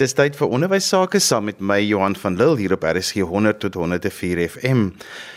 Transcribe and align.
Dis 0.00 0.14
tyd 0.16 0.32
vir 0.32 0.48
onderwys 0.48 0.86
sake 0.88 1.20
saam 1.20 1.44
met 1.44 1.58
my 1.60 1.76
Johan 1.84 2.14
van 2.16 2.38
Lille 2.40 2.56
hier 2.56 2.72
op 2.72 2.86
RSG 2.88 3.20
100 3.28 3.58
tot 3.60 3.74
104 3.76 4.38
FM. 4.48 4.86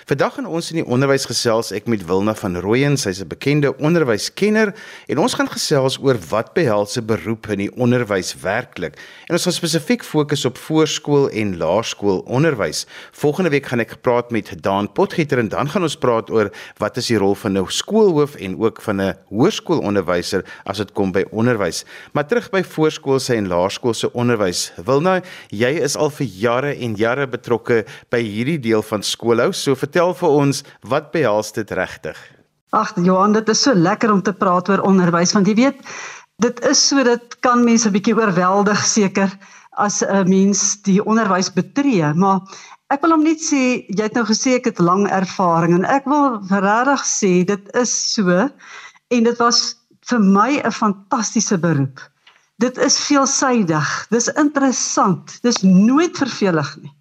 Vandag 0.08 0.38
gaan 0.38 0.46
ons 0.47 0.70
in 0.71 0.78
die 0.79 0.86
onderwys 0.88 1.25
gesels 1.28 1.74
ek 1.75 1.89
met 1.92 2.05
Wilna 2.08 2.32
van 2.39 2.55
Rooyen, 2.63 2.96
sy's 2.96 3.20
'n 3.20 3.28
bekende 3.28 3.73
onderwyskenner 3.76 4.71
en 5.07 5.20
ons 5.20 5.34
gaan 5.34 5.49
gesels 5.52 5.97
oor 5.99 6.15
wat 6.29 6.54
behels 6.54 6.96
'n 6.96 7.05
beroep 7.05 7.49
in 7.52 7.57
die 7.57 7.76
onderwys 7.76 8.36
werklik. 8.39 8.96
En 9.28 9.36
ons 9.36 9.44
gaan 9.44 9.54
spesifiek 9.54 10.04
fokus 10.04 10.46
op 10.46 10.58
voorskool 10.58 11.30
en 11.30 11.58
laerskool 11.58 12.24
onderwys. 12.28 12.86
Volgende 13.12 13.50
week 13.50 13.66
gaan 13.66 13.80
ek 13.80 14.00
gepraat 14.00 14.32
met 14.32 14.64
Daan 14.64 14.92
Potgieter 14.92 15.40
en 15.40 15.50
dan 15.50 15.70
gaan 15.70 15.84
ons 15.84 15.98
praat 15.98 16.30
oor 16.30 16.52
wat 16.77 16.98
is 16.98 17.08
die 17.08 17.18
rol 17.18 17.36
van 17.36 17.58
'n 17.58 17.68
skoolhoof 17.68 18.36
en 18.36 18.59
ook 18.59 18.82
van 18.82 19.02
'n 19.02 19.16
hoërskoolonderwyser 19.30 20.45
as 20.64 20.77
dit 20.77 20.91
kom 20.94 21.12
by 21.12 21.26
onderwys. 21.32 21.84
Maar 22.14 22.27
terug 22.27 22.50
by 22.50 22.64
voorskoolse 22.64 23.36
en 23.36 23.48
laerskoolse 23.48 24.14
onderwys 24.14 24.52
onderwys. 24.54 24.72
Wilna, 24.85 25.22
jy 25.52 25.81
is 25.81 25.95
al 25.95 26.12
vir 26.12 26.27
jare 26.27 26.73
en 26.75 26.95
jare 26.95 27.27
betrokke 27.27 27.85
by 28.12 28.21
hierdie 28.21 28.59
deel 28.59 28.84
van 28.84 29.02
skoolhou. 29.03 29.52
So 29.53 29.76
vertel 29.76 30.13
vir 30.13 30.29
ons, 30.29 30.63
wat 30.84 31.12
behels 31.12 31.53
dit 31.53 31.70
regtig? 31.71 32.17
Ag 32.73 32.93
Johan, 32.98 33.34
dit 33.34 33.49
is 33.49 33.62
so 33.62 33.73
lekker 33.73 34.12
om 34.12 34.21
te 34.21 34.34
praat 34.34 34.70
oor 34.70 34.81
onderwys 34.81 35.34
want 35.34 35.48
jy 35.48 35.55
weet, 35.55 35.81
dit 36.41 36.59
is 36.66 36.79
so 36.79 37.03
dit 37.03 37.35
kan 37.41 37.63
mense 37.63 37.88
'n 37.88 37.93
bietjie 37.93 38.16
oorweldig 38.16 38.79
seker 38.85 39.29
as 39.77 40.02
'n 40.02 40.27
mens 40.27 40.81
die 40.84 40.99
onderwys 41.01 41.54
betree, 41.54 42.13
maar 42.13 42.41
ek 42.90 43.01
wil 43.01 43.12
hom 43.12 43.23
net 43.23 43.40
sê 43.41 43.85
jy 43.90 44.04
het 44.04 44.15
nou 44.15 44.26
gesê 44.26 44.57
ek 44.57 44.65
het 44.65 44.79
lang 44.79 45.07
ervaring 45.09 45.73
en 45.73 45.85
ek 45.85 46.05
wil 46.05 46.41
regtig 46.49 47.05
sê 47.05 47.45
dit 47.45 47.76
is 47.76 48.13
so 48.13 48.49
en 49.09 49.23
dit 49.23 49.38
was 49.38 49.76
vir 50.09 50.20
my 50.20 50.62
'n 50.62 50.71
fantastiese 50.71 51.57
beroep. 51.57 52.12
Dit 52.62 52.77
is 52.77 52.99
veelsidig. 52.99 54.07
Dis 54.09 54.27
interessant. 54.27 55.39
Dis 55.41 55.62
nooit 55.62 56.17
vervelig 56.17 56.76
nie. 56.81 56.93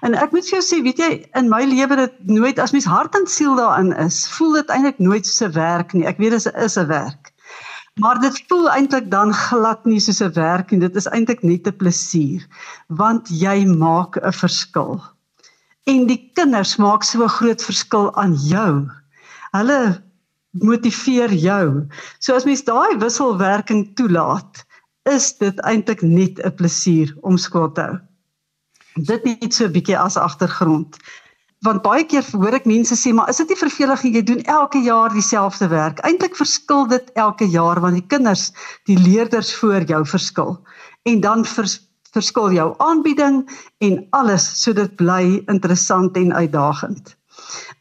En 0.00 0.14
ek 0.16 0.32
moet 0.32 0.46
vir 0.48 0.56
jou 0.56 0.64
sê, 0.64 0.80
weet 0.84 1.00
jy, 1.00 1.10
in 1.38 1.50
my 1.52 1.62
lewe 1.68 1.96
dit 2.00 2.18
nooit 2.32 2.58
as 2.58 2.72
mens 2.72 2.88
hart 2.88 3.14
en 3.18 3.26
siel 3.28 3.56
daarin 3.58 3.92
is, 4.02 4.22
voel 4.36 4.58
dit 4.60 4.72
eintlik 4.72 4.98
nooit 4.98 5.26
so 5.26 5.46
'n 5.46 5.52
werk 5.52 5.92
nie. 5.94 6.06
Ek 6.06 6.18
weet 6.18 6.32
dit 6.36 6.46
is 6.54 6.78
'n 6.78 6.86
werk. 6.88 7.32
Maar 8.00 8.20
dit 8.20 8.42
voel 8.48 8.68
eintlik 8.70 9.10
dan 9.10 9.32
glad 9.32 9.86
nie 9.86 10.00
soos 10.00 10.20
'n 10.20 10.32
werk 10.36 10.70
nie. 10.70 10.80
Dit 10.80 10.96
is 10.96 11.08
eintlik 11.08 11.42
net 11.42 11.66
'n 11.66 11.76
plesier 11.76 12.42
want 12.88 13.28
jy 13.28 13.64
maak 13.64 14.16
'n 14.16 14.32
verskil. 14.32 15.00
En 15.86 16.06
die 16.06 16.30
kinders 16.34 16.76
maak 16.76 17.04
so 17.04 17.22
'n 17.24 17.36
groot 17.38 17.62
verskil 17.62 18.14
aan 18.16 18.34
jou. 18.34 18.90
Hulle 19.52 20.02
motiveer 20.52 21.32
jou. 21.32 21.88
So 22.18 22.34
as 22.34 22.44
mens 22.44 22.64
daai 22.64 22.98
wisselwerking 22.98 23.94
toelaat, 23.96 24.65
is 25.06 25.30
dit 25.38 25.60
eintlik 25.60 26.02
net 26.02 26.40
'n 26.42 26.54
plesier 26.54 27.14
om 27.20 27.38
skool 27.38 27.72
te 27.72 27.80
hou. 27.80 27.96
Dit 28.94 29.24
net 29.24 29.54
so 29.54 29.64
'n 29.64 29.72
bietjie 29.72 29.98
as 29.98 30.16
agtergrond. 30.16 30.96
Want 31.64 31.82
baie 31.82 32.04
keer 32.04 32.24
hoor 32.32 32.54
ek 32.54 32.66
mense 32.66 32.94
sê, 32.94 33.14
"Maar 33.14 33.28
is 33.28 33.36
dit 33.36 33.48
nie 33.48 33.56
vervelig 33.56 34.02
nie? 34.02 34.12
Jy 34.12 34.22
doen 34.22 34.42
elke 34.42 34.78
jaar 34.78 35.10
dieselfde 35.12 35.68
werk." 35.68 35.98
Eintlik 35.98 36.36
verskil 36.36 36.86
dit 36.86 37.10
elke 37.14 37.44
jaar 37.44 37.80
want 37.80 37.94
die 37.94 38.06
kinders, 38.06 38.52
die 38.84 38.98
leerders 38.98 39.54
voor 39.54 39.82
jou 39.82 40.06
verskil. 40.06 40.58
En 41.02 41.20
dan 41.20 41.44
vers, 41.44 41.80
verskil 42.12 42.52
jou 42.52 42.74
aanbieding 42.78 43.50
en 43.78 44.06
alles, 44.10 44.62
so 44.62 44.72
dit 44.72 44.96
bly 44.96 45.42
interessant 45.46 46.16
en 46.16 46.34
uitdagend. 46.34 47.16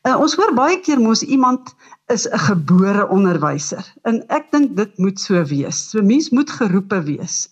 Uh, 0.03 0.19
ons 0.19 0.35
hoor 0.35 0.53
baie 0.53 0.79
keer 0.79 0.99
mos 0.99 1.23
iemand 1.23 1.75
is 2.13 2.27
'n 2.29 2.37
gebore 2.37 3.07
onderwyser 3.09 3.85
en 4.09 4.21
ek 4.29 4.51
dink 4.51 4.75
dit 4.77 4.97
moet 4.97 5.19
so 5.19 5.41
wees. 5.49 5.89
So 5.89 6.01
mens 6.01 6.29
moet 6.29 6.51
geroepe 6.51 7.01
wees. 7.03 7.49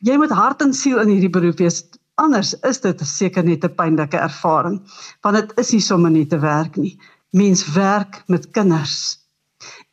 Jy 0.00 0.16
moet 0.20 0.30
hart 0.30 0.60
en 0.60 0.74
siel 0.74 1.00
in 1.00 1.08
hierdie 1.08 1.32
beroep 1.32 1.58
wees. 1.58 1.84
Anders 2.20 2.52
is 2.68 2.80
dit 2.80 3.00
seker 3.00 3.44
net 3.44 3.64
'n 3.64 3.74
pynlike 3.74 4.20
ervaring 4.20 4.80
want 5.22 5.36
dit 5.36 5.58
is 5.58 5.72
nie 5.72 5.80
sommer 5.80 6.10
net 6.10 6.30
te 6.30 6.38
werk 6.38 6.76
nie. 6.76 6.98
Mens 7.32 7.64
werk 7.72 8.22
met 8.28 8.50
kinders. 8.50 9.18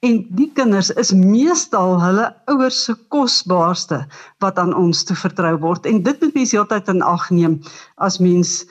En 0.01 0.27
die 0.35 0.51
kinders 0.53 0.91
is 0.91 1.13
meestal 1.13 2.01
hulle 2.01 2.35
ouers 2.51 2.83
se 2.83 2.95
kosbaarste 3.07 4.05
wat 4.39 4.57
aan 4.59 4.73
ons 4.75 5.03
toe 5.03 5.15
vertrou 5.15 5.55
word 5.57 5.85
en 5.85 6.03
dit 6.03 6.21
moet 6.21 6.33
mens 6.33 6.51
heeltyd 6.51 6.87
in 6.89 7.01
ag 7.01 7.29
neem 7.31 7.61
as 7.95 8.19
mens 8.19 8.65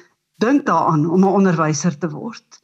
dink 0.44 0.66
daaraan 0.66 1.08
om 1.10 1.24
'n 1.24 1.36
onderwyser 1.40 1.98
te 1.98 2.10
word. 2.10 2.59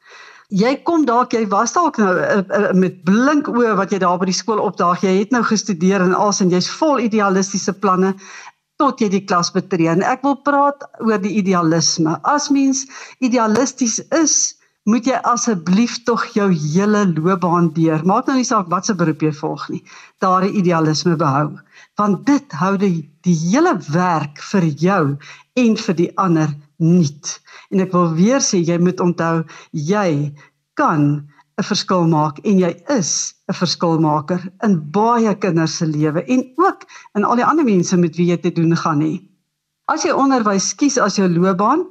Jy 0.54 0.76
kom 0.86 1.04
dalk 1.06 1.32
jy 1.34 1.42
was 1.50 1.72
dalk 1.74 1.96
nou 1.98 2.12
uh, 2.14 2.38
uh, 2.38 2.72
met 2.78 3.00
blink 3.06 3.48
oë 3.50 3.74
wat 3.78 3.90
jy 3.90 3.98
daar 3.98 4.18
by 4.20 4.28
die 4.30 4.36
skool 4.36 4.62
opdaag. 4.62 5.02
Jy 5.02 5.16
het 5.18 5.32
nou 5.34 5.42
gestudeer 5.42 6.04
en 6.04 6.14
als 6.14 6.40
en 6.40 6.52
jy's 6.54 6.68
vol 6.70 7.02
idealistiese 7.02 7.74
planne 7.74 8.14
tot 8.78 9.00
jy 9.00 9.08
die 9.10 9.24
klas 9.24 9.50
betree. 9.50 9.88
En 9.90 10.04
ek 10.06 10.22
wil 10.22 10.36
praat 10.46 10.84
oor 11.02 11.18
die 11.18 11.34
idealisme. 11.40 12.14
As 12.22 12.46
mens 12.54 12.84
idealisties 13.18 13.98
is, 14.14 14.54
moet 14.86 15.08
jy 15.08 15.18
asseblief 15.26 15.96
tog 16.06 16.28
jou 16.36 16.46
hele 16.52 17.02
loopbaan 17.16 17.72
deur. 17.74 18.04
Maak 18.06 18.28
nou 18.30 18.36
nie 18.38 18.46
saak 18.46 18.70
wat 18.70 18.86
se 18.86 18.94
beroep 18.94 19.24
jy 19.26 19.32
volg 19.34 19.66
nie. 19.72 19.82
Daardie 20.22 20.54
idealisme 20.60 21.16
behou. 21.18 21.56
Want 21.98 22.22
dit 22.28 22.54
hou 22.60 22.76
die, 22.78 23.08
die 23.26 23.34
hele 23.48 23.74
werk 23.90 24.38
vir 24.52 24.68
jou 24.78 25.02
en 25.58 25.76
vir 25.82 25.98
die 25.98 26.12
ander 26.22 26.54
nuut. 26.78 27.40
En 27.70 27.80
ek 27.80 27.92
wil 27.92 28.12
weer 28.14 28.40
sê 28.44 28.60
jy 28.62 28.78
moet 28.78 29.00
onthou 29.00 29.44
jy 29.70 30.32
kan 30.74 31.26
'n 31.56 31.64
verskil 31.64 32.04
maak 32.12 32.38
en 32.44 32.58
jy 32.60 32.72
is 32.92 33.34
'n 33.48 33.56
verskilmaker 33.56 34.42
in 34.66 34.74
baie 34.92 35.32
kinders 35.44 35.76
se 35.80 35.86
lewe 35.86 36.24
en 36.34 36.42
ook 36.56 36.84
in 37.16 37.24
al 37.24 37.36
die 37.36 37.44
ander 37.44 37.64
mense 37.64 37.96
met 37.96 38.16
wie 38.16 38.26
jy 38.30 38.36
te 38.36 38.52
doen 38.52 38.76
gaan 38.76 39.00
hê. 39.00 39.14
As 39.88 40.04
jy 40.04 40.12
onderwys 40.12 40.74
kies 40.74 40.98
as 40.98 41.16
jou 41.16 41.28
loopbaan, 41.28 41.86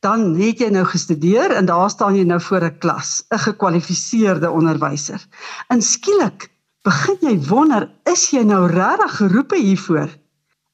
dan 0.00 0.34
het 0.38 0.62
jy 0.62 0.70
nou 0.72 0.84
gestudeer 0.88 1.52
en 1.52 1.66
daar 1.68 1.90
staan 1.90 2.16
jy 2.16 2.24
nou 2.24 2.40
voor 2.40 2.64
'n 2.64 2.78
klas, 2.78 3.22
'n 3.28 3.38
gekwalifiseerde 3.38 4.50
onderwyser. 4.50 5.20
En 5.68 5.82
skielik 5.82 6.48
begin 6.82 7.18
jy 7.20 7.36
wonder, 7.48 7.90
is 8.04 8.30
jy 8.30 8.42
nou 8.42 8.66
regtig 8.66 9.16
geroepe 9.16 9.56
hiervoor? 9.56 10.08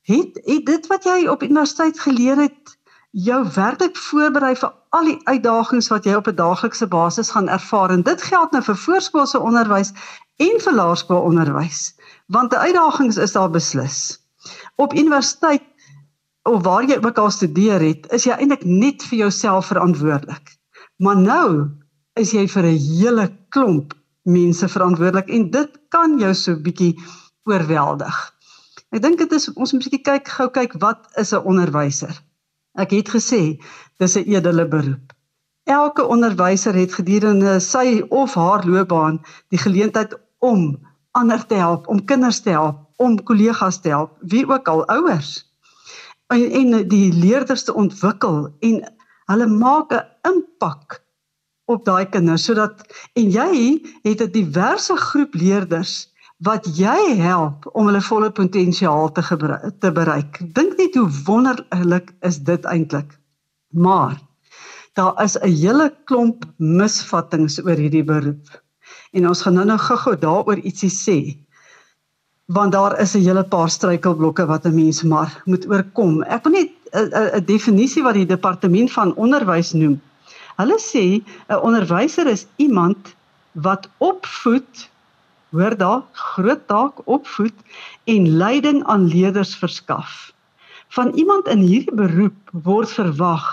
Het 0.03 0.38
het 0.44 0.66
dit 0.66 0.87
wat 0.87 1.04
jy 1.04 1.27
op 1.27 1.43
universiteit 1.43 1.98
geleer 2.00 2.37
het 2.37 2.75
jou 3.16 3.38
werklik 3.54 3.97
voorberei 3.97 4.53
vir 4.60 4.72
al 4.93 5.06
die 5.09 5.21
uitdagings 5.25 5.88
wat 5.88 6.04
jy 6.04 6.15
op 6.19 6.27
'n 6.28 6.37
daaglikse 6.37 6.87
basis 6.87 7.31
gaan 7.32 7.49
ervaar 7.49 7.91
en 7.91 8.03
dit 8.03 8.22
geld 8.22 8.53
nou 8.53 8.62
vir 8.62 8.77
voorskoolse 8.77 9.41
onderwys 9.41 9.93
en 10.37 10.60
vir 10.65 10.75
laerskoolonderwys 10.75 11.94
want 12.27 12.50
die 12.50 12.59
uitdagings 12.59 13.16
is 13.16 13.32
daar 13.32 13.50
beslis. 13.50 14.19
Op 14.77 14.93
universiteit 14.93 15.65
of 16.43 16.62
waar 16.62 16.84
jy 16.84 16.99
ook 17.00 17.19
al 17.19 17.31
studeer 17.31 17.81
het 17.81 18.12
is 18.12 18.25
jy 18.25 18.37
eintlik 18.37 18.65
net 18.65 19.03
vir 19.03 19.19
jouself 19.19 19.66
verantwoordelik. 19.66 20.56
Maar 20.97 21.16
nou 21.16 21.71
is 22.15 22.33
jy 22.33 22.47
vir 22.48 22.65
'n 22.65 22.78
hele 22.78 23.33
klomp 23.48 23.94
mense 24.22 24.69
verantwoordelik 24.69 25.28
en 25.28 25.50
dit 25.50 25.78
kan 25.88 26.19
jou 26.19 26.34
so 26.34 26.56
bietjie 26.56 27.00
oorweldig. 27.44 28.33
Ek 28.91 29.03
dink 29.03 29.19
dit 29.19 29.33
is 29.33 29.53
ons 29.54 29.72
moet 29.72 29.83
'n 29.83 29.88
bietjie 29.88 30.04
kyk 30.04 30.28
gou 30.28 30.48
kyk 30.48 30.72
wat 30.81 31.09
is 31.16 31.33
'n 31.33 31.44
onderwyser 31.44 32.25
Ek 32.76 32.92
het 32.92 33.09
gesê 33.09 33.42
dis 33.98 34.16
'n 34.16 34.28
edele 34.37 34.69
beroep. 34.69 35.12
Elke 35.64 36.04
onderwyser 36.04 36.75
het 36.75 36.94
gedurende 36.94 37.60
sy 37.60 38.03
of 38.09 38.34
haar 38.34 38.66
loopbaan 38.66 39.22
die 39.48 39.59
geleentheid 39.59 40.12
om 40.38 40.78
ander 41.10 41.47
te 41.47 41.54
help, 41.54 41.88
om 41.88 42.04
kinders 42.04 42.41
te 42.41 42.50
help, 42.50 42.76
om 42.97 43.22
kollegas 43.22 43.81
te 43.81 43.88
help, 43.88 44.12
wie 44.20 44.47
ook 44.48 44.69
al 44.69 44.86
ouers. 44.86 45.54
En, 46.26 46.50
en 46.50 46.88
die 46.88 47.12
leerders 47.12 47.65
te 47.65 47.75
ontwikkel 47.75 48.48
en 48.60 48.81
hulle 49.26 49.47
maak 49.47 49.92
'n 49.92 50.04
impak 50.28 51.03
op 51.65 51.84
daai 51.84 52.06
kinders 52.06 52.44
sodat 52.44 52.84
en 53.15 53.31
jy 53.31 53.81
het 54.03 54.20
'n 54.22 54.31
diverse 54.31 54.97
groep 54.97 55.34
leerders 55.34 56.12
wat 56.44 56.66
jy 56.76 57.16
help 57.16 57.64
om 57.72 57.88
hulle 57.88 58.02
volle 58.04 58.30
potensiaal 58.30 59.12
te 59.16 59.22
te 59.80 59.92
bereik. 59.92 60.41
Dink 60.52 60.76
net 60.76 60.94
hoe 60.94 61.08
wonderlik 61.24 62.12
is 62.20 62.38
dit 62.44 62.64
eintlik. 62.64 63.16
Maar 63.72 64.21
daar 64.94 65.22
is 65.22 65.36
'n 65.38 65.48
hele 65.48 65.94
klomp 66.04 66.44
misvattinge 66.59 67.62
oor 67.65 67.77
hierdie 67.77 68.04
beroep. 68.04 68.62
En 69.12 69.28
ons 69.28 69.42
gaan 69.42 69.54
nou-nou 69.54 69.78
gou-gou 69.78 70.16
daaroor 70.16 70.59
ietsie 70.59 70.91
sê. 70.91 71.36
Want 72.47 72.72
daar 72.72 73.00
is 73.00 73.15
'n 73.15 73.24
hele 73.24 73.44
paar 73.44 73.71
struikelblokke 73.71 74.47
wat 74.47 74.66
'n 74.66 74.74
mens 74.74 75.03
maar 75.03 75.42
moet 75.44 75.66
oorkom. 75.66 76.22
Ek 76.22 76.44
wil 76.44 76.53
net 76.53 76.71
'n 76.92 77.44
definisie 77.44 78.03
wat 78.03 78.15
die 78.15 78.27
departement 78.27 78.92
van 78.92 79.15
onderwys 79.15 79.72
noem. 79.72 80.00
Hulle 80.56 80.78
sê 80.78 81.24
'n 81.48 81.60
onderwyser 81.60 82.27
is 82.27 82.47
iemand 82.56 83.16
wat 83.53 83.88
opvoed 83.98 84.88
hoor 85.56 85.76
daar 85.80 86.03
groot 86.12 86.66
taak 86.68 87.03
opvoed 87.04 87.54
en 88.04 88.28
leiding 88.36 88.84
aan 88.84 89.08
leerders 89.08 89.56
verskaf. 89.56 90.32
Van 90.88 91.12
iemand 91.14 91.48
in 91.48 91.64
hierdie 91.64 91.94
beroep 91.94 92.50
word 92.66 92.91
verwag 92.92 93.47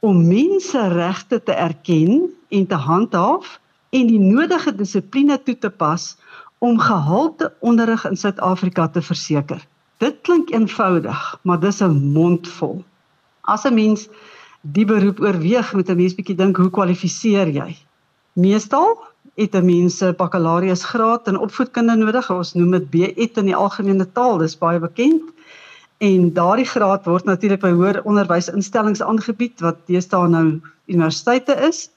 om 0.00 0.26
menseregte 0.28 1.40
te 1.42 1.52
erken 1.52 2.28
en 2.48 2.66
te 2.66 2.78
handhaaf 2.88 3.56
en 3.90 4.06
die 4.10 4.20
nodige 4.20 4.74
dissipline 4.74 5.38
toe 5.42 5.56
te 5.58 5.70
pas 5.70 6.14
om 6.58 6.78
gehalte 6.80 7.52
onderrig 7.60 8.04
in 8.08 8.16
Suid-Afrika 8.16 8.88
te 8.88 9.02
verseker. 9.02 9.60
Dit 9.98 10.20
klink 10.28 10.52
eenvoudig, 10.52 11.20
maar 11.42 11.60
dis 11.60 11.80
'n 11.82 12.12
mondvol. 12.12 12.84
As 13.40 13.64
'n 13.64 13.74
mens 13.74 14.08
die 14.60 14.84
beroep 14.84 15.20
oorweeg, 15.20 15.72
moet 15.72 15.88
'n 15.88 15.96
mens 15.96 16.14
bietjie 16.14 16.36
dink 16.36 16.56
hoe 16.56 16.70
kwalifiseer 16.70 17.48
jy? 17.48 17.76
Meestal 18.32 18.98
het 19.36 19.54
'n 19.54 19.64
mens 19.64 20.00
'n 20.02 20.14
bakkalaureusgraad 20.16 21.28
in 21.28 21.38
opvoedkunde 21.38 21.96
nodig. 21.96 22.30
Ons 22.30 22.54
noem 22.54 22.70
dit 22.70 22.90
BEd 22.90 23.36
in 23.36 23.44
die 23.44 23.56
algemene 23.56 24.12
taal, 24.12 24.38
dis 24.38 24.58
baie 24.58 24.78
bekend. 24.78 25.22
En 25.98 26.32
daardie 26.32 26.66
graad 26.66 27.04
word 27.04 27.24
natuurlik 27.24 27.60
by 27.60 27.70
hoër 27.70 28.02
onderwysinstellings 28.04 29.02
aangebied 29.02 29.60
wat 29.60 29.76
deesdae 29.86 30.28
nou 30.28 30.60
universiteite 30.86 31.52
is. 31.68 31.90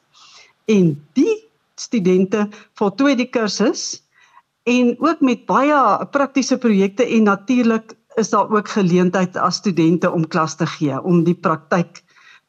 En 0.66 1.06
die 1.14 1.48
studente 1.76 2.48
voltooi 2.74 3.16
die 3.16 3.30
kursus 3.30 4.04
en 4.64 4.96
ook 5.00 5.22
met 5.22 5.46
baie 5.46 6.06
praktiese 6.12 6.58
projekte 6.58 7.06
en 7.06 7.24
natuurlik 7.24 7.96
is 8.16 8.30
daar 8.30 8.50
ook 8.52 8.70
geleentheid 8.70 9.38
as 9.38 9.56
studente 9.56 10.12
om 10.12 10.28
klas 10.28 10.56
te 10.56 10.66
gee 10.66 11.02
om 11.02 11.24
die 11.24 11.36
praktyk 11.36 12.04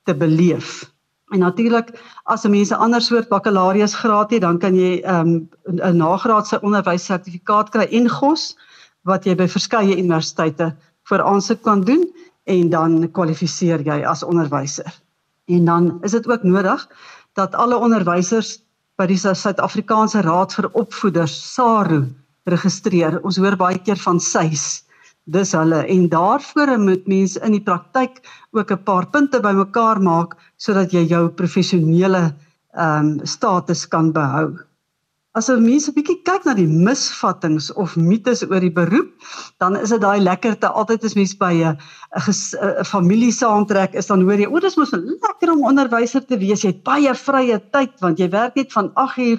te 0.05 0.15
beleef. 0.15 0.90
En 1.31 1.39
natuurlik 1.39 1.93
as 2.25 2.45
'n 2.45 2.51
mens 2.51 2.71
'n 2.71 2.83
ander 2.85 3.01
soort 3.01 3.29
bakkalaureusgraad 3.29 4.31
het, 4.31 4.41
dan 4.41 4.59
kan 4.59 4.75
jy 4.75 5.01
ehm, 5.01 5.29
'n 5.67 5.81
um, 5.83 5.97
nagraadse 5.97 6.61
onderwyssertifikaat 6.61 7.69
kry 7.71 7.87
en 7.91 8.09
GOS 8.09 8.57
wat 9.03 9.25
jy 9.25 9.35
by 9.35 9.47
verskeie 9.49 9.97
universiteite 9.97 10.75
vir 11.09 11.23
aansoek 11.23 11.63
kan 11.63 11.81
doen 11.81 12.05
en 12.45 12.71
dan 12.71 13.11
kwalifiseer 13.11 13.81
jy 13.87 14.03
as 14.05 14.23
onderwyser. 14.23 15.01
En 15.47 15.65
dan 15.65 15.99
is 16.03 16.11
dit 16.11 16.29
ook 16.29 16.43
nodig 16.43 16.89
dat 17.35 17.55
alle 17.55 17.77
onderwysers 17.77 18.59
by 18.97 19.07
die 19.07 19.17
Suid-Afrikaanse 19.17 20.21
Raad 20.21 20.55
vir 20.55 20.69
Opvoeders 20.73 21.55
SARU 21.55 22.05
registreer. 22.45 23.21
Ons 23.25 23.37
hoor 23.37 23.57
baie 23.57 23.79
keer 23.79 23.97
van 23.97 24.21
SAIS. 24.21 24.85
Dis 25.31 25.53
hulle 25.55 25.85
en 25.95 26.09
daarvoor 26.11 26.73
moet 26.83 27.07
mense 27.11 27.41
in 27.47 27.55
die 27.55 27.63
praktyk 27.67 28.23
ook 28.57 28.73
'n 28.73 28.83
paar 28.85 29.07
punte 29.07 29.41
bymekaar 29.41 30.01
maak 30.03 30.35
sodat 30.57 30.93
jy 30.93 31.05
jou 31.07 31.29
professionele 31.29 32.23
ehm 32.75 33.07
um, 33.07 33.27
status 33.27 33.87
kan 33.89 34.13
behou. 34.13 34.59
As 35.39 35.47
jy 35.47 35.55
mense 35.63 35.93
bietjie 35.95 36.17
kyk 36.27 36.47
na 36.47 36.55
die 36.59 36.67
misvattinge 36.67 37.71
of 37.79 37.93
mites 37.97 38.43
oor 38.43 38.61
die 38.61 38.73
beroep, 38.75 39.13
dan 39.63 39.77
is 39.79 39.93
dit 39.95 40.03
daai 40.03 40.19
lekkerte 40.19 40.67
altyd 40.67 41.05
as 41.07 41.15
mens 41.15 41.35
by 41.39 41.53
'n 41.55 41.77
'n 42.19 42.85
familie 42.85 43.31
saamtrek 43.31 43.95
is 43.95 44.11
dan 44.11 44.23
hoor 44.27 44.43
jy, 44.43 44.49
o, 44.51 44.59
dis 44.59 44.77
mos 44.77 44.91
lekker 44.91 45.53
om 45.53 45.63
onderwyser 45.71 46.27
te 46.27 46.39
wees. 46.39 46.65
Jy 46.65 46.75
het 46.75 46.83
baie 46.83 47.15
vrye 47.15 47.61
tyd 47.71 47.95
want 48.01 48.19
jy 48.19 48.29
werk 48.31 48.57
net 48.57 48.73
van 48.73 48.91
8 48.95 49.19
uur 49.19 49.39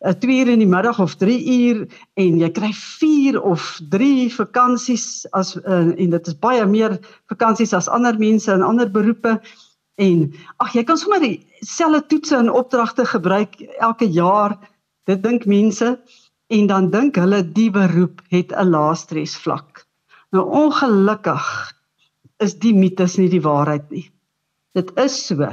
tot 0.00 0.20
2 0.20 0.32
uh, 0.32 0.40
uur 0.40 0.52
in 0.52 0.62
die 0.64 0.70
middag 0.70 1.00
of 1.00 1.14
3 1.20 1.36
uur 1.54 1.86
en 2.14 2.38
jy 2.40 2.50
kry 2.56 2.72
4 2.72 3.40
of 3.42 3.80
3 3.92 4.28
vakansies 4.32 5.26
as 5.36 5.56
uh, 5.60 5.92
en 5.92 6.10
dit 6.10 6.26
is 6.26 6.38
baie 6.38 6.66
meer 6.66 6.98
vakansies 7.28 7.74
as 7.76 7.88
ander 7.88 8.18
mense 8.18 8.52
in 8.52 8.62
ander 8.62 8.90
beroepe 8.90 9.40
en 10.00 10.32
ag 10.56 10.74
jy 10.74 10.84
kan 10.88 10.96
sommer 10.96 11.20
dieselfde 11.20 12.06
toetse 12.08 12.36
en 12.36 12.50
opdragte 12.50 13.04
gebruik 13.04 13.60
elke 13.80 14.08
jaar 14.08 14.56
Dit 15.10 15.22
dink 15.24 15.46
mense 15.48 15.88
en 16.54 16.66
dan 16.70 16.90
dink 16.90 17.16
hulle 17.18 17.40
die 17.56 17.70
beroep 17.74 18.20
het 18.34 18.52
'n 18.52 18.70
lae 18.70 18.94
stresvlak. 18.94 19.86
Nou 20.30 20.44
ongelukkig 20.62 21.46
is 22.44 22.54
die 22.62 22.74
mites 22.74 23.16
nie 23.18 23.28
die 23.28 23.42
waarheid 23.42 23.90
nie. 23.90 24.06
Dit 24.74 24.92
is 24.98 25.16
so 25.26 25.48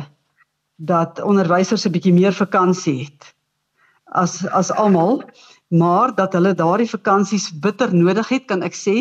dat 0.75 1.21
onderwysers 1.21 1.85
'n 1.87 1.91
bietjie 1.95 2.13
meer 2.13 2.33
vakansie 2.33 2.97
het 3.05 3.33
as 4.17 4.41
as 4.61 4.71
almal, 4.71 5.21
maar 5.67 6.13
dat 6.15 6.33
hulle 6.33 6.53
daardie 6.55 6.89
vakansies 6.89 7.49
bitter 7.63 7.93
nodig 7.93 8.29
het, 8.31 8.45
kan 8.47 8.63
ek 8.63 8.75
sê, 8.77 8.95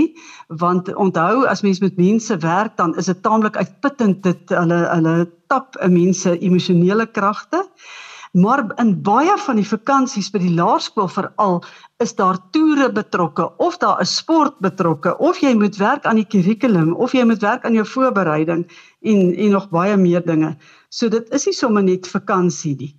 want 0.63 0.91
onthou 0.95 1.45
as 1.47 1.63
mens 1.63 1.81
met 1.81 1.99
mense 2.01 2.39
werk, 2.43 2.75
dan 2.81 2.97
is 2.99 3.07
dit 3.13 3.23
taamlik 3.23 3.57
uitputtend 3.57 4.23
dit 4.27 4.57
hulle 4.59 4.81
hulle 4.91 5.15
tap 5.53 5.77
'n 5.81 5.93
mens 5.93 6.21
se 6.21 6.39
emosionele 6.39 7.07
kragte. 7.07 7.63
Maar 8.37 8.67
in 8.77 9.03
baie 9.03 9.33
van 9.39 9.57
die 9.57 9.69
vakansies 9.69 10.29
by 10.31 10.39
die 10.43 10.53
laerskool 10.53 11.09
veral 11.09 11.63
is 12.05 12.13
daar 12.19 12.37
toere 12.53 12.91
betrokke 12.93 13.47
of 13.57 13.79
daar 13.81 14.01
is 14.01 14.17
sport 14.17 14.59
betrokke 14.61 15.15
of 15.19 15.39
jy 15.41 15.55
moet 15.57 15.79
werk 15.81 16.05
aan 16.05 16.21
die 16.21 16.29
kurrikulum 16.29 16.93
of 16.95 17.15
jy 17.17 17.25
moet 17.25 17.41
werk 17.41 17.65
aan 17.65 17.79
jou 17.79 17.87
voorbereiding 17.87 18.67
en 19.01 19.35
en 19.35 19.51
nog 19.51 19.71
baie 19.71 19.97
meer 19.97 20.27
dinge. 20.27 20.57
So 20.91 21.09
dit 21.09 21.33
is 21.33 21.47
nie 21.47 21.55
sommer 21.55 21.83
net 21.83 22.07
vakansie 22.07 22.77
nie. 22.77 22.93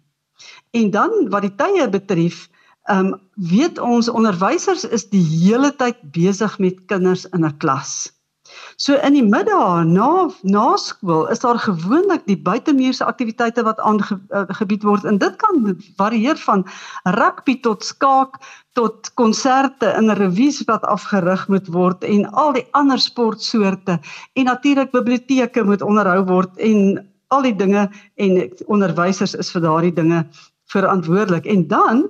En 0.71 0.91
dan 0.91 1.29
wat 1.29 1.47
die 1.47 1.55
tye 1.55 1.89
betref, 1.89 2.47
ehm 2.87 3.13
um, 3.13 3.15
weet 3.35 3.79
ons 3.79 4.09
onderwysers 4.09 4.85
is 4.97 5.09
die 5.09 5.23
hele 5.23 5.75
tyd 5.75 5.97
besig 6.15 6.59
met 6.59 6.85
kinders 6.85 7.25
in 7.35 7.45
'n 7.45 7.57
klas. 7.57 8.17
So 8.77 8.95
in 9.07 9.15
die 9.17 9.25
middag 9.25 9.87
na 9.89 10.29
na 10.41 10.75
skool 10.77 11.25
is 11.33 11.41
daar 11.43 11.59
gewoonlik 11.59 12.27
die 12.29 12.37
buitemuurse 12.37 13.05
aktiwiteite 13.05 13.63
wat 13.65 13.79
aangebied 13.79 14.83
eh, 14.83 14.87
word 14.87 15.07
en 15.09 15.17
dit 15.17 15.35
kan 15.41 15.75
varieer 15.97 16.39
van 16.45 16.63
rugby 17.17 17.57
tot 17.65 17.83
skaak 17.83 18.39
tot 18.77 19.11
konserte 19.19 19.91
in 19.97 20.13
revues 20.21 20.61
wat 20.69 20.85
afgerig 20.85 21.47
moet 21.47 21.67
word 21.73 22.05
en 22.05 22.29
al 22.31 22.53
die 22.59 22.67
ander 22.77 23.01
sportsoorte 23.01 23.99
en 24.33 24.51
natuurlik 24.51 24.93
biblioteke 24.93 25.65
moet 25.65 25.81
onderhou 25.81 26.21
word 26.29 26.57
en 26.69 27.01
al 27.27 27.41
die 27.41 27.55
dinge 27.55 27.89
en 28.15 28.51
onderwysers 28.65 29.35
is 29.35 29.51
vir 29.51 29.61
daardie 29.61 29.93
dinge 29.93 30.25
verantwoordelik 30.71 31.45
en 31.45 31.67
dan 31.67 32.07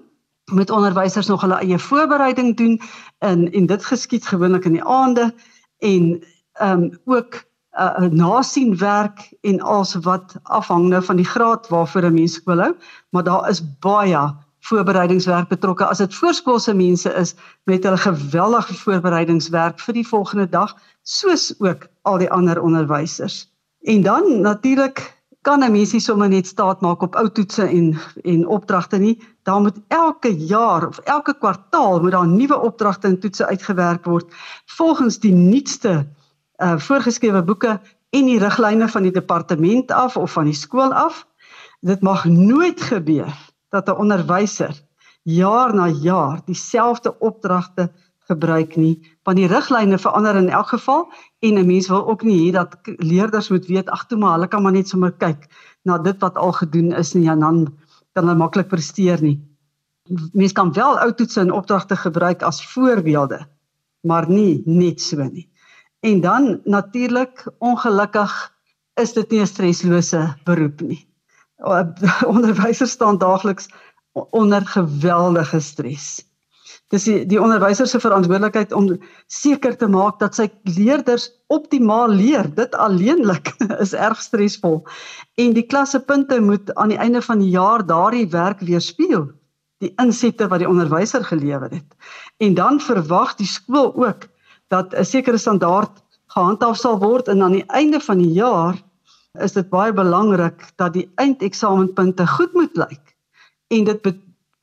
moet 0.52 0.72
onderwysers 0.72 1.28
nog 1.28 1.42
hulle 1.42 1.60
eie 1.60 1.80
voorbereiding 1.80 2.56
doen 2.58 2.80
en 3.20 3.52
en 3.52 3.66
dit 3.66 3.86
geskied 3.86 4.28
gewoonlik 4.28 4.66
in 4.66 4.78
die 4.80 4.84
aande 4.84 5.34
en 5.80 6.24
ehm 6.54 6.84
um, 6.84 7.00
ook 7.06 7.44
'n 7.78 8.04
uh, 8.04 8.10
nasien 8.10 8.78
werk 8.78 9.34
en 9.42 9.62
als 9.62 9.94
wat 9.96 10.36
afhang 10.44 10.88
nou 10.88 11.04
van 11.04 11.16
die 11.16 11.26
graad 11.26 11.68
waarvoor 11.68 12.06
'n 12.06 12.14
mens 12.14 12.34
skool 12.34 12.60
hou, 12.60 12.74
maar 13.10 13.24
daar 13.24 13.50
is 13.50 13.62
baie 13.80 14.36
voorbereidingswerk 14.60 15.48
betrokke. 15.48 15.86
As 15.86 15.98
dit 15.98 16.16
voorskoolse 16.16 16.74
mense 16.74 17.14
is, 17.14 17.36
met 17.64 17.84
hulle 17.84 17.98
geweldige 17.98 18.74
voorbereidingswerk 18.74 19.80
vir 19.80 19.94
die 19.94 20.08
volgende 20.08 20.50
dag, 20.50 20.76
soos 21.04 21.54
ook 21.60 21.88
al 22.02 22.18
die 22.18 22.32
ander 22.32 22.62
onderwysers. 22.62 23.57
En 23.88 24.02
dan 24.02 24.42
natuurlik 24.42 25.18
kan 25.42 25.64
'n 25.64 25.72
mens 25.72 25.92
nie 25.92 26.02
sommer 26.02 26.30
net 26.30 26.48
staat 26.48 26.82
maak 26.82 27.02
op 27.02 27.16
ou 27.16 27.30
toetse 27.32 27.64
en 27.64 27.96
en 28.22 28.48
opdragte 28.48 28.98
nie. 28.98 29.24
Daar 29.44 29.62
moet 29.62 29.80
elke 29.88 30.46
jaar 30.46 30.88
of 30.88 30.98
elke 30.98 31.38
kwartaal 31.38 32.02
moet 32.02 32.12
daar 32.12 32.28
nuwe 32.28 32.60
opdragte 32.60 33.08
en 33.08 33.20
toetse 33.20 33.46
uitgewerk 33.46 34.06
word 34.06 34.34
volgens 34.66 35.20
die 35.20 35.32
nuutste 35.34 36.08
uh 36.64 36.78
voorgeskrewe 36.78 37.44
boeke 37.44 37.80
en 38.10 38.26
die 38.26 38.40
riglyne 38.40 38.90
van 38.90 39.04
die 39.04 39.12
departement 39.12 39.92
af 39.92 40.18
of 40.18 40.32
van 40.32 40.44
die 40.44 40.54
skool 40.54 40.94
af. 40.94 41.28
Dit 41.80 42.02
mag 42.02 42.26
nooit 42.26 42.82
gebeur 42.82 43.32
dat 43.70 43.88
'n 43.88 44.00
onderwyser 44.04 44.84
jaar 45.24 45.76
na 45.76 45.88
jaar 45.88 46.42
dieselfde 46.46 47.20
opdragte 47.20 47.92
gebruik 48.28 48.76
nie, 48.76 48.96
want 49.24 49.38
die 49.38 49.48
riglyne 49.48 49.98
verander 49.98 50.36
in 50.36 50.50
elk 50.50 50.68
geval 50.74 51.08
en 51.40 51.58
'n 51.60 51.68
mens 51.68 51.88
wil 51.88 52.08
ook 52.08 52.24
nie 52.24 52.38
hê 52.48 52.52
dat 52.54 52.78
leerders 52.84 53.50
moet 53.50 53.66
weet 53.66 53.90
ag 53.90 54.08
toe 54.08 54.18
maar 54.18 54.36
hulle 54.36 54.48
kan 54.48 54.64
maar 54.64 54.72
net 54.72 54.88
sommer 54.88 55.12
kyk 55.12 55.48
na 55.84 55.98
dit 55.98 56.20
wat 56.20 56.36
al 56.36 56.52
gedoen 56.52 56.92
is 56.92 57.14
nie 57.14 57.30
en 57.30 57.40
dan 57.40 57.68
kan 58.14 58.28
hulle 58.28 58.38
maklik 58.38 58.68
presteer 58.68 59.22
nie. 59.22 59.40
Mens 60.34 60.52
kan 60.52 60.74
wel 60.74 61.00
ou 61.00 61.12
toetse 61.14 61.40
en 61.40 61.52
opdragte 61.52 61.96
gebruik 61.96 62.42
as 62.42 62.66
voorbeelde, 62.74 63.48
maar 64.02 64.30
nie 64.30 64.64
net 64.66 65.02
so 65.02 65.24
nie. 65.24 65.50
En 66.00 66.22
dan 66.22 66.62
natuurlik 66.64 67.46
ongelukkig 67.60 68.54
is 68.96 69.14
dit 69.14 69.30
nie 69.32 69.42
'n 69.42 69.48
streslose 69.48 70.36
beroep 70.44 70.82
nie. 70.82 71.08
Onderwysers 72.36 72.92
staan 72.92 73.18
daagliks 73.18 73.70
onder 74.14 74.66
geweldige 74.66 75.60
stres. 75.60 76.27
Dis 76.94 77.04
die, 77.04 77.26
die 77.28 77.40
onderwyser 77.42 77.88
se 77.90 78.00
verantwoordelikheid 78.00 78.72
om 78.76 78.94
seker 79.28 79.76
te 79.76 79.90
maak 79.92 80.22
dat 80.22 80.38
sy 80.38 80.46
leerders 80.78 81.28
optimaal 81.52 82.14
leer. 82.16 82.48
Dit 82.56 82.76
alleenlik 82.80 83.52
is 83.84 83.92
erg 83.92 84.22
stresvol. 84.24 84.80
En 85.36 85.52
die 85.58 85.66
klassepunte 85.68 86.40
moet 86.40 86.72
aan 86.76 86.94
die 86.96 87.02
einde 87.04 87.22
van 87.22 87.44
die 87.44 87.52
jaar 87.52 87.84
daardie 87.86 88.30
werk 88.32 88.64
weerspieël, 88.64 89.28
die 89.84 89.92
insette 90.00 90.48
wat 90.48 90.64
die 90.64 90.70
onderwyser 90.70 91.28
gelewer 91.28 91.68
het. 91.76 91.98
En 92.40 92.56
dan 92.56 92.80
verwag 92.80 93.36
die 93.36 93.50
skool 93.50 93.92
ook 93.92 94.30
dat 94.72 94.96
'n 94.96 95.04
sekere 95.04 95.38
standaard 95.38 96.04
gehandhaaf 96.32 96.78
sal 96.78 97.00
word 97.04 97.28
en 97.28 97.44
aan 97.44 97.60
die 97.60 97.68
einde 97.68 98.00
van 98.00 98.18
die 98.18 98.32
jaar 98.32 98.80
is 99.44 99.54
dit 99.54 99.70
baie 99.70 99.94
belangrik 99.94 100.64
dat 100.76 100.94
die 100.94 101.10
eindeksamenpunte 101.16 102.28
goed 102.28 102.54
moet 102.54 102.76
lyk. 102.78 103.16
En 103.68 103.84
dit 103.84 104.02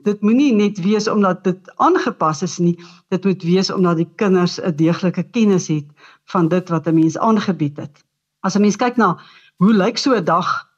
dit 0.04 0.20
moenie 0.20 0.52
net 0.54 0.80
wees 0.84 1.08
omdat 1.08 1.44
dit 1.44 1.70
aangepas 1.76 2.42
is 2.42 2.58
nie, 2.58 2.76
dit 3.08 3.24
moet 3.24 3.42
wees 3.42 3.70
omdat 3.70 3.96
die 3.96 4.08
kinders 4.16 4.58
'n 4.60 4.76
deeglike 4.76 5.22
kennis 5.22 5.68
het 5.68 5.86
van 6.32 6.48
dit 6.48 6.68
wat 6.68 6.86
'n 6.86 6.94
mens 6.94 7.18
aangebied 7.18 7.76
het. 7.76 8.04
As 8.40 8.56
'n 8.56 8.60
mens 8.60 8.76
kyk 8.76 8.96
na 8.96 9.18
hoe 9.56 9.72
lyk 9.72 9.98
so 9.98 10.14
'n 10.14 10.24
dag 10.24 10.68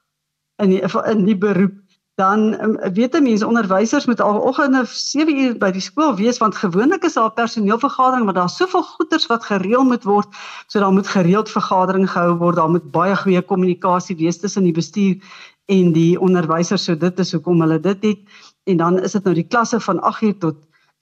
in 0.57 0.69
die, 0.69 0.81
in 1.05 1.25
die 1.25 1.37
beroep 1.37 1.75
dan 2.17 2.61
um, 2.63 2.93
weet 2.93 3.13
'n 3.15 3.23
mens 3.23 3.43
onderwysers 3.43 4.05
moet 4.05 4.21
al 4.21 4.39
oggende 4.39 4.81
7 4.85 5.37
uur 5.37 5.57
by 5.57 5.69
die 5.71 5.81
skool 5.81 6.15
wees 6.15 6.37
want 6.37 6.55
gewoonlik 6.55 7.03
is 7.03 7.13
daar 7.13 7.31
personeelvergadering 7.31 8.25
maar 8.25 8.33
daar's 8.33 8.55
soveel 8.55 8.83
goeders 8.83 9.25
wat 9.25 9.45
gereël 9.45 9.83
moet 9.83 10.03
word 10.03 10.27
so 10.67 10.79
daar 10.79 10.93
moet 10.93 11.07
gereeld 11.07 11.49
vergadering 11.49 12.09
gehou 12.11 12.37
word 12.37 12.55
daar 12.55 12.69
moet 12.69 12.91
baie 12.91 13.15
goeie 13.15 13.41
kommunikasie 13.41 14.15
wees 14.17 14.39
tussen 14.39 14.63
die 14.63 14.73
bestuur 14.73 15.21
en 15.65 15.91
die 15.93 16.19
onderwysers 16.19 16.83
so 16.83 16.97
dit 16.97 17.19
is 17.19 17.31
hoekom 17.31 17.61
hulle 17.61 17.79
dit 17.79 18.03
het 18.09 18.19
en 18.67 18.77
dan 18.77 18.99
is 18.99 19.15
dit 19.17 19.23
nou 19.23 19.35
die 19.35 19.47
klasse 19.47 19.79
van 19.79 19.99
8 19.99 20.21
uur 20.21 20.37
tot 20.37 20.57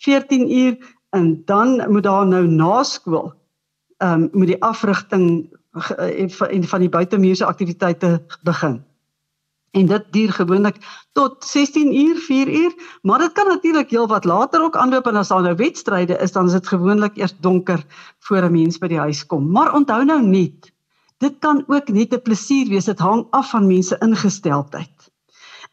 14 0.05 0.51
uur 0.51 0.77
en 1.15 1.41
dan 1.45 1.91
moet 1.91 2.03
daar 2.03 2.27
nou 2.27 2.45
na 2.47 2.83
skool 2.83 3.33
ehm 3.97 4.21
um, 4.21 4.29
moet 4.31 4.53
die 4.53 4.63
afrigting 4.63 5.29
en 5.97 6.29
uh, 6.29 6.67
van 6.71 6.79
die 6.79 6.89
buitemuurse 6.89 7.45
aktiwiteite 7.45 8.21
begin 8.43 8.83
en 9.75 9.89
dit 9.91 10.05
duur 10.15 10.33
gewoonlik 10.33 10.77
tot 11.11 11.43
16 11.43 11.95
uur, 11.95 12.17
4 12.27 12.47
uur, 12.47 12.73
maar 13.01 13.19
dit 13.19 13.31
kan 13.31 13.47
natuurlik 13.47 13.89
heelwat 13.89 14.25
later 14.25 14.63
ook 14.63 14.75
aanloop 14.75 15.07
en 15.07 15.19
as 15.19 15.31
daar 15.33 15.43
nou 15.43 15.55
wedstryde 15.55 16.17
is, 16.23 16.31
dan 16.31 16.45
is 16.45 16.55
dit 16.55 16.67
gewoonlik 16.67 17.17
eers 17.17 17.35
donker 17.39 17.83
voor 18.19 18.47
'n 18.47 18.51
mens 18.51 18.77
by 18.77 18.87
die 18.87 18.99
huis 18.99 19.25
kom. 19.25 19.51
Maar 19.51 19.73
onthou 19.73 20.05
nou 20.05 20.21
net, 20.21 20.71
dit 21.17 21.35
kan 21.39 21.63
ook 21.67 21.87
net 21.87 22.13
'n 22.13 22.21
plesier 22.21 22.67
wees, 22.67 22.85
dit 22.85 22.99
hang 22.99 23.27
af 23.29 23.49
van 23.49 23.67
mense 23.67 23.97
ingesteldheid. 23.99 25.11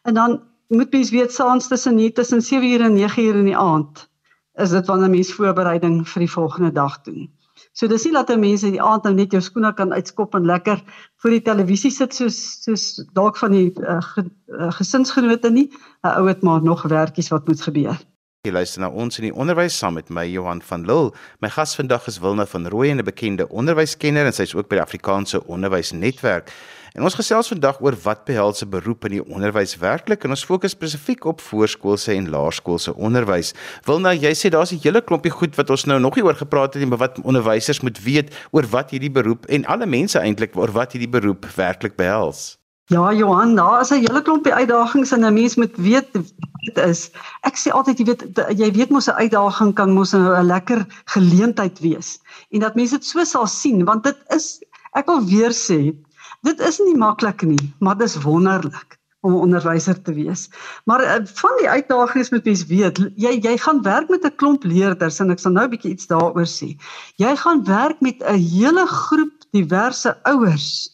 En 0.01 0.13
dan 0.13 0.41
moet 0.67 0.91
mens 0.91 1.11
weet 1.11 1.33
saans 1.33 1.67
tussen 1.67 1.95
nie 1.95 2.11
tussen 2.11 2.41
7 2.41 2.69
uur 2.69 2.81
en 2.81 2.93
9 2.93 3.23
uur 3.23 3.35
in 3.35 3.45
die 3.45 3.57
aand 3.57 4.09
is 4.53 4.69
dit 4.69 4.87
wanneer 4.87 5.09
mens 5.09 5.33
voorbereiding 5.33 6.03
vir 6.07 6.19
die 6.19 6.31
volgende 6.31 6.71
dag 6.71 7.01
doen. 7.01 7.31
So 7.73 7.87
dis 7.89 8.03
nie 8.05 8.13
dat 8.13 8.29
mense 8.37 8.69
die 8.69 8.81
aand 8.81 9.03
nou 9.07 9.13
net 9.17 9.31
jou 9.33 9.41
skoene 9.41 9.73
kan 9.73 9.93
uitskop 9.93 10.35
en 10.37 10.45
lekker 10.45 10.81
voor 11.21 11.33
die 11.33 11.41
televisie 11.41 11.91
sit 11.91 12.13
soos 12.13 12.37
soos 12.61 12.83
dalk 13.17 13.37
van 13.41 13.51
die 13.55 13.71
uh, 13.81 13.97
ge, 14.13 14.27
uh, 14.53 14.69
gesinsgenote 14.77 15.49
nie. 15.49 15.69
'n 16.03 16.13
Ou 16.19 16.27
het 16.27 16.43
maar 16.43 16.61
nog 16.61 16.83
werkies 16.83 17.31
wat 17.33 17.47
moet 17.47 17.61
gebeur. 17.61 17.97
Jy 18.43 18.51
luister 18.51 18.81
na 18.83 18.89
ons 18.91 19.21
in 19.21 19.23
die 19.23 19.35
onderwys 19.39 19.77
saam 19.79 19.93
met 19.95 20.09
my 20.11 20.25
Johan 20.27 20.59
van 20.67 20.81
Lille. 20.83 21.13
My 21.39 21.47
gas 21.55 21.77
vandag 21.79 22.09
is 22.11 22.17
Wilna 22.19 22.43
van 22.51 22.65
Rooyen, 22.67 22.99
'n 22.99 23.05
bekende 23.07 23.47
onderwyskenner 23.47 24.25
en 24.25 24.33
sy's 24.35 24.53
ook 24.53 24.67
by 24.67 24.75
die 24.75 24.83
Afrikaanse 24.83 25.39
Onderwysnetwerk. 25.47 26.51
En 26.93 27.03
ons 27.03 27.15
gesels 27.15 27.47
vandag 27.47 27.79
oor 27.79 27.95
wat 28.03 28.25
behels 28.25 28.61
'n 28.61 28.69
beroep 28.69 29.05
in 29.05 29.11
die 29.11 29.23
onderwys 29.23 29.77
werklik 29.77 30.25
en 30.25 30.29
ons 30.31 30.43
fokus 30.43 30.71
spesifiek 30.71 31.23
op 31.25 31.39
voorskoolse 31.39 32.11
en 32.11 32.29
laerskoolse 32.29 32.93
onderwys. 32.93 33.53
Wil 33.85 33.99
nou 33.99 34.13
jy 34.13 34.33
sê 34.35 34.49
daar's 34.49 34.73
'n 34.73 34.81
hele 34.83 35.01
klompie 35.01 35.31
goed 35.31 35.55
wat 35.55 35.69
ons 35.69 35.85
nou 35.85 35.99
nog 35.99 36.15
nie 36.15 36.25
oor 36.25 36.35
gepraat 36.35 36.73
het 36.73 36.81
nie, 36.81 36.89
maar 36.89 37.07
wat 37.07 37.21
onderwysers 37.23 37.79
moet 37.79 38.03
weet 38.03 38.35
oor 38.51 38.67
wat 38.67 38.91
hierdie 38.91 39.11
beroep 39.11 39.45
en 39.45 39.65
alle 39.65 39.85
mense 39.85 40.19
eintlik 40.19 40.57
oor 40.57 40.71
wat 40.71 40.91
hierdie 40.91 41.09
beroep 41.09 41.45
werklik 41.55 41.95
behels. 41.95 42.57
Ja 42.91 43.13
Johan, 43.13 43.55
daar 43.55 43.81
is 43.81 43.89
'n 43.89 44.03
hele 44.03 44.21
klompie 44.21 44.53
uitdagings 44.53 45.11
en 45.11 45.25
'n 45.25 45.33
mens 45.33 45.55
moet 45.55 45.75
weet 45.77 46.11
dit 46.13 46.77
is. 46.77 47.11
Ek 47.41 47.55
sê 47.57 47.71
altyd 47.71 47.97
jy 47.97 48.05
weet 48.05 48.23
jy 48.57 48.71
weet 48.71 48.89
mos 48.89 49.07
'n 49.07 49.19
uitdaging 49.23 49.73
kan 49.73 49.93
mos 49.93 50.13
'n 50.13 50.45
lekker 50.45 50.85
geleentheid 51.05 51.79
wees. 51.79 52.19
En 52.49 52.59
dat 52.59 52.75
mense 52.75 52.95
dit 52.95 53.05
so 53.05 53.23
sal 53.23 53.47
sien 53.47 53.85
want 53.85 54.03
dit 54.03 54.17
is 54.29 54.59
ek 54.93 55.05
wil 55.05 55.25
weer 55.25 55.51
sê 55.51 55.95
Dit 56.43 56.59
is 56.59 56.79
nie 56.83 56.97
maklik 56.99 57.45
nie, 57.47 57.71
maar 57.79 57.95
dis 57.97 58.17
wonderlik 58.19 58.97
om 59.23 59.31
'n 59.31 59.43
onderwyser 59.45 60.01
te 60.01 60.13
wees. 60.13 60.49
Maar 60.83 61.03
uh, 61.03 61.25
van 61.25 61.53
die 61.59 61.69
uitdagings 61.69 62.29
moet 62.29 62.45
mens 62.45 62.65
weet, 62.67 62.99
jy 63.15 63.39
jy 63.39 63.57
gaan 63.57 63.81
werk 63.81 64.09
met 64.09 64.25
'n 64.25 64.35
klomp 64.35 64.63
leerders 64.63 65.19
en 65.19 65.31
ek 65.31 65.39
sal 65.39 65.55
nou 65.55 65.63
'n 65.65 65.69
bietjie 65.71 65.91
iets 65.91 66.07
daaroor 66.07 66.47
sê. 66.47 66.75
Jy 67.15 67.35
gaan 67.35 67.63
werk 67.63 68.01
met 68.01 68.19
'n 68.19 68.35
hele 68.35 68.85
groep 68.85 69.47
diverse 69.51 70.17
ouers. 70.23 70.92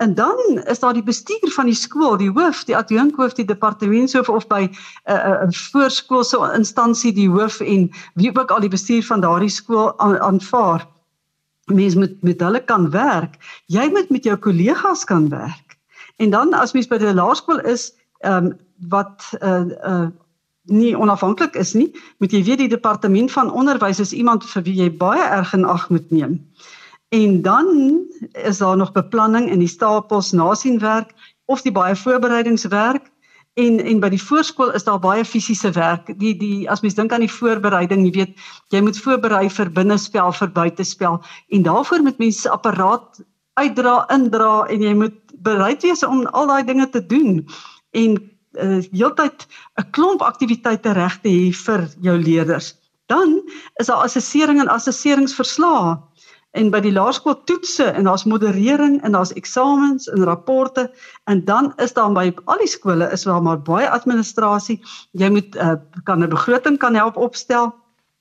En 0.00 0.14
dan 0.14 0.38
is 0.64 0.78
daar 0.80 0.96
die 0.96 1.02
bestuur 1.04 1.50
van 1.52 1.68
die 1.68 1.76
skool, 1.76 2.16
die 2.16 2.30
hoof, 2.32 2.64
die 2.64 2.76
adjunkhoof, 2.76 3.34
die 3.36 3.44
departementshoof 3.44 4.28
of 4.32 4.46
by 4.48 4.62
'n 4.64 4.72
uh, 5.12 5.44
'n 5.44 5.50
uh, 5.52 5.58
voorskoolse 5.72 6.38
instansie 6.56 7.12
die 7.12 7.28
hoof 7.28 7.60
en 7.60 7.90
wie 8.14 8.32
ook 8.32 8.50
al 8.50 8.64
die 8.64 8.72
bestuur 8.72 9.04
van 9.04 9.20
daardie 9.20 9.52
skool 9.52 9.98
aanvaar. 9.98 10.80
Aan 11.66 11.76
mens 11.76 11.94
met 11.94 12.22
met 12.22 12.40
hulle 12.40 12.64
kan 12.64 12.90
werk. 12.90 13.36
Jy 13.66 13.90
moet 13.90 14.10
met 14.10 14.24
jou 14.24 14.36
kollegas 14.36 15.04
kan 15.04 15.28
werk. 15.28 15.76
En 16.16 16.30
dan 16.30 16.52
as 16.54 16.72
mens 16.72 16.88
by 16.88 16.98
die 16.98 17.14
laerskool 17.14 17.60
is, 17.60 17.92
ehm 18.18 18.44
um, 18.44 18.56
wat 18.88 19.32
uh 19.42 19.64
uh 19.84 20.08
nie 20.70 20.98
onafhanklik 20.98 21.54
is 21.54 21.72
nie, 21.74 21.90
moet 22.18 22.32
jy 22.32 22.44
weet 22.44 22.58
die 22.58 22.68
departement 22.68 23.32
van 23.32 23.52
onderwys 23.52 24.00
is 24.00 24.12
iemand 24.12 24.44
vir 24.44 24.62
wie 24.62 24.74
jy 24.74 24.90
baie 24.96 25.22
erg 25.22 25.52
in 25.52 25.64
ag 25.64 25.88
moet 25.90 26.10
neem. 26.10 26.38
En 27.10 27.42
dan 27.42 27.66
is 28.32 28.58
daar 28.58 28.76
nog 28.76 28.92
beplanning 28.92 29.50
in 29.50 29.58
die 29.58 29.68
stapels 29.68 30.30
nasienwerk 30.30 31.10
of 31.44 31.62
die 31.62 31.72
baie 31.72 31.96
voorbereidingswerk 31.96 33.10
en 33.58 33.80
en 33.82 34.00
by 34.00 34.08
die 34.12 34.22
voorskool 34.22 34.70
is 34.78 34.86
daar 34.86 35.00
baie 35.02 35.24
fisiese 35.24 35.72
werk. 35.74 36.12
Die 36.20 36.36
die 36.38 36.70
as 36.70 36.84
mens 36.84 36.94
dink 36.94 37.12
aan 37.12 37.24
die 37.24 37.32
voorbereiding, 37.32 38.04
jy 38.06 38.12
weet, 38.14 38.44
jy 38.70 38.82
moet 38.86 38.98
voorberei 39.02 39.48
vir 39.50 39.72
binnespel, 39.74 40.30
vir 40.38 40.52
buitespel 40.54 41.18
en 41.48 41.66
daarvoor 41.66 42.04
moet 42.06 42.22
mens 42.22 42.44
apparaat 42.46 43.22
uitdra, 43.58 44.04
indra 44.14 44.66
en 44.70 44.82
jy 44.86 44.94
moet 44.94 45.18
bereid 45.42 45.82
wees 45.82 46.06
om 46.06 46.26
al 46.26 46.46
daai 46.46 46.62
dinge 46.68 46.86
te 46.94 47.02
doen 47.06 47.40
en 47.90 48.20
uh, 48.20 48.78
heeltyd 48.92 49.48
'n 49.82 49.90
klomp 49.90 50.22
aktiwiteite 50.22 50.94
reg 50.94 51.18
te 51.24 51.28
hê 51.28 51.50
vir 51.64 51.88
jou 52.06 52.16
leerders. 52.22 52.76
Dan 53.10 53.40
is 53.82 53.90
daar 53.90 54.06
assessering 54.06 54.60
en 54.60 54.70
assesseringsverslae 54.70 55.98
en 56.58 56.70
by 56.70 56.80
die 56.82 56.92
laerskool 56.92 57.36
toetse 57.46 57.86
en 57.94 58.08
daar's 58.08 58.26
moderering 58.26 58.98
en 59.06 59.14
daar's 59.14 59.32
eksamens 59.38 60.08
en 60.10 60.24
rapporte 60.26 60.88
en 61.30 61.44
dan 61.44 61.72
is 61.78 61.94
daar 61.94 62.10
by 62.12 62.30
al 62.44 62.62
die 62.62 62.70
skole 62.70 63.06
is 63.14 63.26
daar 63.28 63.42
maar 63.42 63.60
baie 63.62 63.90
administrasie. 63.90 64.80
Jy 65.12 65.30
moet 65.30 65.56
uh, 65.56 65.76
kan 66.04 66.22
'n 66.22 66.28
begroting 66.28 66.78
kan 66.78 66.94
help 66.94 67.16
opstel 67.16 67.74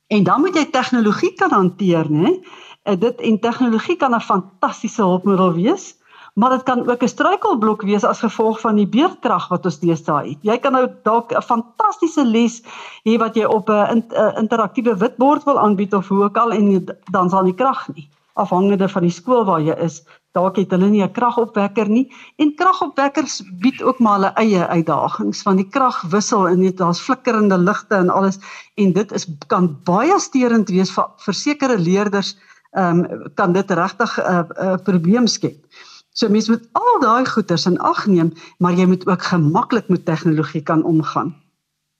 en 0.08 0.24
dan 0.24 0.42
moet 0.42 0.56
jy 0.56 0.66
tegnologie 0.66 1.34
kan 1.34 1.52
hanteer, 1.52 2.06
né? 2.10 2.38
Uh, 2.86 3.00
dit 3.00 3.22
en 3.22 3.40
tegnologie 3.40 3.96
kan 3.96 4.14
'n 4.16 4.22
fantastiese 4.22 5.02
hulpmiddel 5.02 5.54
wees. 5.54 5.98
Maar 6.34 6.50
dit 6.50 6.64
kan 6.64 6.90
ook 6.90 7.02
'n 7.04 7.08
struikelblok 7.08 7.82
wees 7.82 8.04
as 8.04 8.20
gevolg 8.20 8.60
van 8.60 8.76
die 8.76 8.88
beerdkrag 8.88 9.48
wat 9.48 9.66
ons 9.66 9.80
deesdae 9.80 10.30
het. 10.30 10.38
Jy 10.42 10.58
kan 10.58 10.72
nou 10.72 10.88
dalk 11.04 11.34
'n 11.34 11.42
fantastiese 11.42 12.26
les 12.26 12.62
hê 13.04 13.18
wat 13.18 13.36
jy 13.36 13.44
op 13.44 13.70
'n 13.70 14.06
interaktiewe 14.38 14.98
witbord 14.98 15.44
wil 15.44 15.60
aanbied 15.60 15.94
of 15.94 16.08
hoe 16.08 16.24
ook 16.24 16.38
al 16.38 16.52
en 16.52 16.86
dan 17.12 17.30
sal 17.30 17.44
nie 17.44 17.56
krag 17.56 17.88
nie 17.96 18.10
afhangende 18.44 18.90
van 18.90 19.06
die 19.06 19.14
skool 19.14 19.46
waar 19.46 19.62
jy 19.62 19.76
is. 19.86 20.02
Dalk 20.38 20.60
het 20.62 20.72
hulle 20.72 20.90
nie 20.90 21.04
'n 21.04 21.12
kragopwekker 21.12 21.90
nie 21.90 22.06
en 22.38 22.56
kragopwekkers 22.56 23.42
bied 23.62 23.82
ook 23.82 24.00
maar 24.00 24.20
hulle 24.20 24.34
eie 24.44 24.68
uitdagings 24.68 25.42
van 25.42 25.56
die 25.56 25.70
krag 25.70 26.02
wissel 26.12 26.48
en 26.48 26.62
dit 26.62 26.78
daar's 26.78 27.02
flikkerende 27.02 27.58
ligte 27.58 27.96
en 27.96 28.10
alles 28.10 28.40
en 28.76 28.94
dit 28.94 29.12
is 29.12 29.28
kan 29.48 29.78
baie 29.84 30.20
steurend 30.20 30.70
wees 30.70 30.92
vir 30.92 31.10
versekerde 31.18 31.80
leerders 31.80 32.38
ehm 32.72 33.00
um, 33.00 33.32
kan 33.36 33.54
dit 33.54 33.72
regtig 33.72 34.18
'n 34.18 34.22
uh, 34.22 34.44
uh, 34.62 34.78
probleem 34.84 35.28
skep. 35.28 35.66
So 36.14 36.30
mens 36.30 36.50
moet 36.50 36.70
al 36.72 37.00
daai 37.00 37.26
goeters 37.26 37.66
in 37.66 37.80
ag 37.80 38.06
neem, 38.06 38.34
maar 38.58 38.74
jy 38.74 38.86
moet 38.86 39.08
ook 39.08 39.22
gemaklik 39.24 39.88
met 39.90 40.06
tegnologie 40.06 40.62
kan 40.62 40.84
omgaan. 40.84 41.36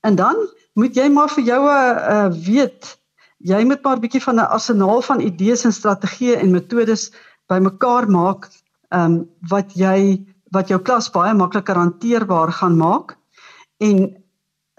En 0.02 0.16
dan 0.16 0.36
moet 0.74 0.96
jy 0.96 1.10
maar 1.10 1.30
vir 1.30 1.44
jou 1.44 1.62
'n 1.66 1.98
uh, 2.16 2.28
weet 2.46 2.99
jy 3.40 3.64
moet 3.66 3.84
maar 3.84 3.98
'n 3.98 4.04
bietjie 4.04 4.24
van 4.24 4.36
'n 4.36 4.52
arsenaal 4.56 5.02
van 5.02 5.20
idees 5.20 5.66
en 5.66 5.74
strategieë 5.74 6.36
en 6.40 6.52
metodes 6.52 7.12
bymekaar 7.48 8.10
maak 8.10 8.50
ehm 8.90 9.04
um, 9.06 9.30
wat 9.50 9.74
jy 9.74 10.26
wat 10.52 10.68
jou 10.68 10.80
klas 10.82 11.10
baie 11.12 11.34
makliker 11.34 11.76
hanteerbaar 11.76 12.52
gaan 12.52 12.78
maak. 12.78 13.18
En 13.78 13.98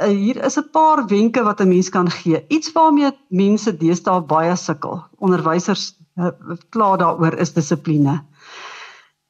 uh, 0.02 0.06
hier 0.06 0.44
is 0.44 0.58
'n 0.58 0.70
paar 0.72 1.06
wenke 1.06 1.42
wat 1.42 1.60
'n 1.60 1.68
mens 1.68 1.88
kan 1.88 2.10
gee. 2.10 2.44
Iets 2.48 2.72
waarmee 2.72 3.12
mense 3.28 3.76
deesdae 3.76 4.20
baie 4.20 4.56
sukkel. 4.56 5.04
Onderwysers 5.18 5.94
uh, 6.16 6.30
kla 6.70 6.96
daaroor 6.96 7.38
is 7.38 7.52
dissipline. 7.52 8.24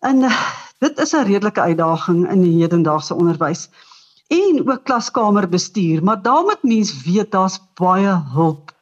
En 0.01 0.23
uh, 0.23 0.33
dit 0.79 0.99
is 0.99 1.13
'n 1.13 1.25
redelike 1.25 1.61
uitdaging 1.61 2.31
in 2.31 2.43
die 2.43 2.61
hedendaagse 2.63 3.15
onderwys 3.15 3.69
en 4.29 4.71
ook 4.71 4.85
klaskamerbestuur, 4.85 6.03
maar 6.03 6.23
daar 6.23 6.43
moet 6.43 6.63
mens 6.63 7.03
weet 7.03 7.31
daar's 7.31 7.61
baie 7.75 8.23
hulp 8.33 8.73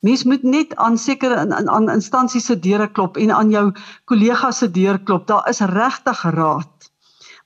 Mens 0.00 0.22
moet 0.24 0.42
net 0.42 0.76
aan 0.76 0.98
sekere 0.98 1.36
aan, 1.42 1.68
aan 1.68 1.90
instansies 1.90 2.46
se 2.46 2.58
deure 2.58 2.86
klop 2.94 3.16
en 3.18 3.32
aan 3.34 3.50
jou 3.50 3.64
kollegas 4.06 4.60
se 4.62 4.70
deur 4.70 4.98
klop. 5.02 5.26
Daar 5.26 5.48
is 5.50 5.60
regtig 5.60 6.22
raad. 6.22 6.90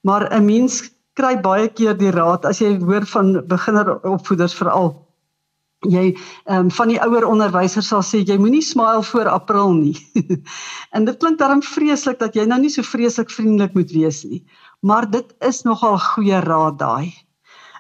Maar 0.02 0.28
'n 0.34 0.44
mens 0.44 0.82
kry 1.16 1.40
baie 1.40 1.68
keer 1.68 1.96
die 1.96 2.10
raad 2.10 2.44
as 2.44 2.60
jy 2.60 2.78
hoor 2.80 3.06
van 3.06 3.32
beginneropvoeders 3.48 4.54
veral. 4.54 4.92
Jy 5.88 6.12
ehm 6.44 6.58
um, 6.58 6.70
van 6.70 6.88
die 6.88 7.00
ouer 7.00 7.24
onderwysers 7.26 7.88
sal 7.88 8.02
sê 8.02 8.20
jy 8.22 8.36
moenie 8.38 8.62
smile 8.62 9.02
voor 9.02 9.28
April 9.28 9.72
nie. 9.72 9.96
en 10.94 11.04
dit 11.04 11.16
klink 11.18 11.38
darm 11.38 11.62
vreeslik 11.62 12.18
dat 12.18 12.34
jy 12.34 12.44
nou 12.46 12.60
nie 12.60 12.70
so 12.70 12.82
vreeslik 12.82 13.30
vriendelik 13.30 13.74
moet 13.74 13.90
wees 13.90 14.22
nie. 14.24 14.44
Maar 14.80 15.10
dit 15.10 15.34
is 15.40 15.62
nogal 15.62 15.98
goeie 15.98 16.40
raad 16.40 16.78
daai. 16.78 17.12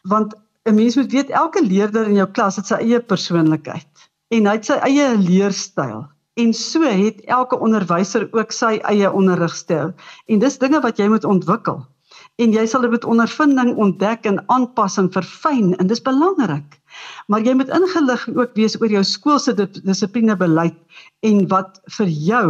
Want 0.02 0.34
'n 0.64 0.74
mens 0.74 0.96
moet 0.96 1.12
weet 1.12 1.30
elke 1.30 1.62
leerder 1.62 2.08
in 2.08 2.14
jou 2.14 2.30
klas 2.30 2.56
het 2.56 2.66
sy 2.66 2.80
eie 2.80 3.00
persoonlikheid 3.00 3.91
en 4.32 4.48
hy 4.48 4.56
het 4.56 4.68
sy 4.70 4.78
eie 4.88 5.12
leerstyl. 5.20 6.06
En 6.40 6.52
so 6.56 6.88
het 6.88 7.20
elke 7.28 7.58
onderwyser 7.60 8.28
ook 8.32 8.52
sy 8.56 8.78
eie 8.88 9.10
onderrigstyl. 9.12 9.92
En 10.26 10.38
dis 10.40 10.58
dinge 10.58 10.80
wat 10.80 10.98
jy 10.98 11.08
moet 11.12 11.28
ontwikkel. 11.28 11.82
en 12.40 12.52
jy 12.54 12.62
sal 12.68 12.84
dit 12.86 12.92
met 12.94 13.04
ondervinding 13.08 13.74
ontdek 13.80 14.26
en 14.28 14.40
aanpas 14.52 14.96
en 15.00 15.10
verfyn 15.12 15.72
en 15.76 15.90
dis 15.90 16.02
belangrik. 16.04 16.78
Maar 17.28 17.44
jy 17.46 17.54
moet 17.58 17.72
ingelig 17.76 18.24
ook 18.32 18.54
wees 18.58 18.76
oor 18.80 18.92
jou 18.92 19.02
skoolse 19.06 19.54
dissipline 19.56 20.36
beleid 20.40 20.78
en 21.28 21.44
wat 21.52 21.80
vir 21.98 22.12
jou 22.30 22.46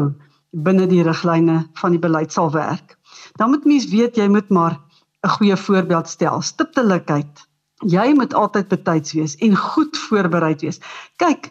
binne 0.53 0.87
die 0.91 1.03
riglyne 1.07 1.62
van 1.81 1.97
die 1.97 2.03
beleid 2.03 2.35
sal 2.35 2.53
werk. 2.55 2.97
Dan 3.41 3.53
moet 3.55 3.67
mens 3.67 3.89
weet 3.91 4.19
jy 4.21 4.29
moet 4.29 4.49
maar 4.51 4.79
'n 5.25 5.35
goeie 5.39 5.57
voorbeeld 5.57 6.09
stel. 6.09 6.43
Stiptelikheid. 6.43 7.47
Jy 7.87 8.15
moet 8.15 8.35
altyd 8.35 8.69
betyds 8.69 9.12
wees 9.12 9.37
en 9.37 9.57
goed 9.57 9.97
voorberei 9.97 10.55
wees. 10.61 10.81
Kyk, 11.17 11.51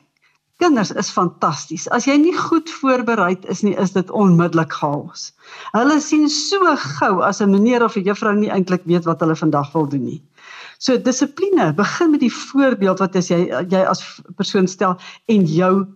kinders 0.61 0.91
is 1.01 1.09
fantasties. 1.11 1.87
As 1.95 2.05
jy 2.07 2.15
nie 2.21 2.35
goed 2.37 2.69
voorberei 2.81 3.33
is 3.51 3.63
nie, 3.65 3.73
is 3.81 3.93
dit 3.95 4.11
onmiddellik 4.13 4.73
chaos. 4.77 5.31
Hulle 5.73 5.99
sien 6.03 6.27
so 6.29 6.75
gou 6.99 7.21
as 7.25 7.41
'n 7.41 7.51
meneer 7.51 7.83
of 7.83 7.97
'n 7.97 8.05
juffrou 8.05 8.35
nie 8.35 8.51
eintlik 8.51 8.85
weet 8.85 9.05
wat 9.05 9.19
hulle 9.19 9.35
vandag 9.35 9.73
wil 9.73 9.87
doen 9.87 10.05
nie. 10.05 10.21
So 10.79 10.97
dissipline 10.97 11.73
begin 11.73 12.11
met 12.11 12.19
die 12.19 12.33
voorbeeld 12.33 12.99
wat 12.99 13.15
as 13.15 13.29
jy 13.29 13.49
jy 13.69 13.81
as 13.85 14.21
persoon 14.35 14.67
stel 14.67 14.97
en 15.27 15.45
jou 15.45 15.87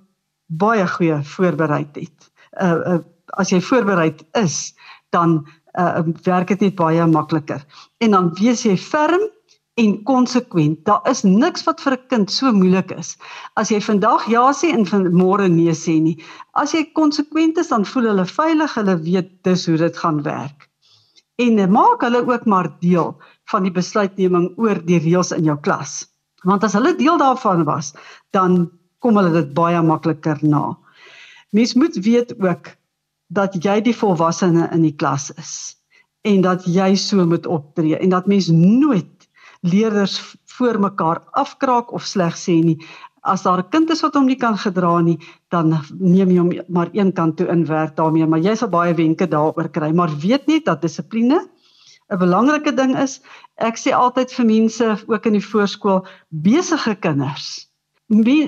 baie 0.48 0.88
goeie 0.88 1.24
voorberei 1.24 1.86
het. 1.93 2.31
Uh, 2.62 2.95
uh 2.95 3.00
as 3.38 3.50
jy 3.50 3.60
voorberei 3.60 4.13
is, 4.38 4.75
dan 5.10 5.48
uh 5.77 6.03
werk 6.24 6.48
dit 6.48 6.62
net 6.62 6.75
baie 6.75 7.05
makliker. 7.05 7.65
En 7.98 8.12
dan 8.12 8.29
wees 8.38 8.63
jy 8.63 8.77
ferm 8.77 9.22
en 9.75 9.96
konsekwent. 10.08 10.86
Daar 10.88 11.03
is 11.10 11.24
niks 11.24 11.65
wat 11.67 11.82
vir 11.84 11.94
'n 11.94 12.08
kind 12.08 12.32
so 12.32 12.51
moeilik 12.51 12.91
is 12.91 13.17
as 13.55 13.70
jy 13.70 13.79
vandag 13.82 14.27
ja 14.32 14.51
sê 14.53 14.72
en 14.72 14.86
môre 15.12 15.48
nee 15.50 15.74
sê 15.74 16.00
nie. 16.01 16.17
As 16.53 16.72
jy 16.74 16.84
konsekwent 16.94 17.58
is, 17.58 17.67
dan 17.67 17.86
voel 17.86 18.08
hulle 18.12 18.25
veilig, 18.25 18.74
hulle 18.75 18.96
weet 19.03 19.44
dis 19.44 19.65
hoe 19.65 19.77
dit 19.77 19.98
gaan 19.98 20.22
werk. 20.24 20.70
En 21.38 21.72
maak 21.72 22.01
hulle 22.01 22.24
ook 22.27 22.46
maar 22.46 22.70
deel 22.79 23.17
van 23.51 23.63
die 23.63 23.72
besluitneming 23.72 24.53
oor 24.58 24.79
die 24.86 25.00
reëls 25.00 25.32
in 25.32 25.44
jou 25.44 25.58
klas. 25.60 26.08
Want 26.44 26.63
as 26.63 26.74
hulle 26.74 26.96
deel 26.96 27.17
daarvan 27.17 27.63
was, 27.65 27.94
dan 28.32 28.72
kom 29.00 29.17
hulle 29.17 29.34
dit 29.34 29.53
baie 29.53 29.82
makliker 29.82 30.38
na. 30.41 30.77
Mens 31.51 31.74
moet 31.74 31.96
weet 31.96 32.34
ook 32.39 32.72
dat 33.27 33.58
jy 33.63 33.82
die 33.82 33.96
volwassene 33.96 34.70
in 34.72 34.82
die 34.82 34.96
klas 34.96 35.32
is 35.36 35.75
en 36.22 36.41
dat 36.41 36.65
jy 36.65 36.96
so 36.96 37.25
moet 37.25 37.46
optree 37.46 37.98
en 37.98 38.10
dat 38.10 38.27
mens 38.27 38.48
nooit 38.48 39.27
leerders 39.65 40.19
voor 40.55 40.79
mekaar 40.79 41.22
afkraak 41.41 41.91
of 41.93 42.05
sleg 42.05 42.38
sê 42.39 42.60
nie. 42.63 42.77
As 43.25 43.43
daar 43.43 43.60
'n 43.63 43.69
kind 43.69 43.89
is 43.89 44.01
wat 44.05 44.13
hom 44.13 44.25
nie 44.25 44.38
kan 44.38 44.57
gedra 44.57 45.01
nie, 45.01 45.17
dan 45.50 45.81
neem 46.00 46.29
jy 46.29 46.38
hom 46.38 46.51
maar 46.67 46.89
een 46.93 47.12
kant 47.13 47.38
toe 47.38 47.48
inwerk 47.48 47.95
daarmee, 47.95 48.27
maar 48.27 48.39
jy 48.39 48.55
sal 48.55 48.69
baie 48.69 48.93
wenke 48.93 49.27
daaroor 49.27 49.69
kry, 49.69 49.91
maar 49.91 50.17
weet 50.19 50.48
net 50.48 50.65
dat 50.65 50.81
dissipline 50.81 51.39
'n 52.12 52.17
belangrike 52.17 52.74
ding 52.74 52.98
is. 52.98 53.22
Ek 53.57 53.77
sê 53.77 53.91
altyd 53.91 54.31
vir 54.31 54.45
mense 54.45 55.03
ook 55.07 55.25
in 55.25 55.34
die 55.34 55.48
voorskool, 55.51 56.05
besige 56.29 56.95
kinders 56.95 57.75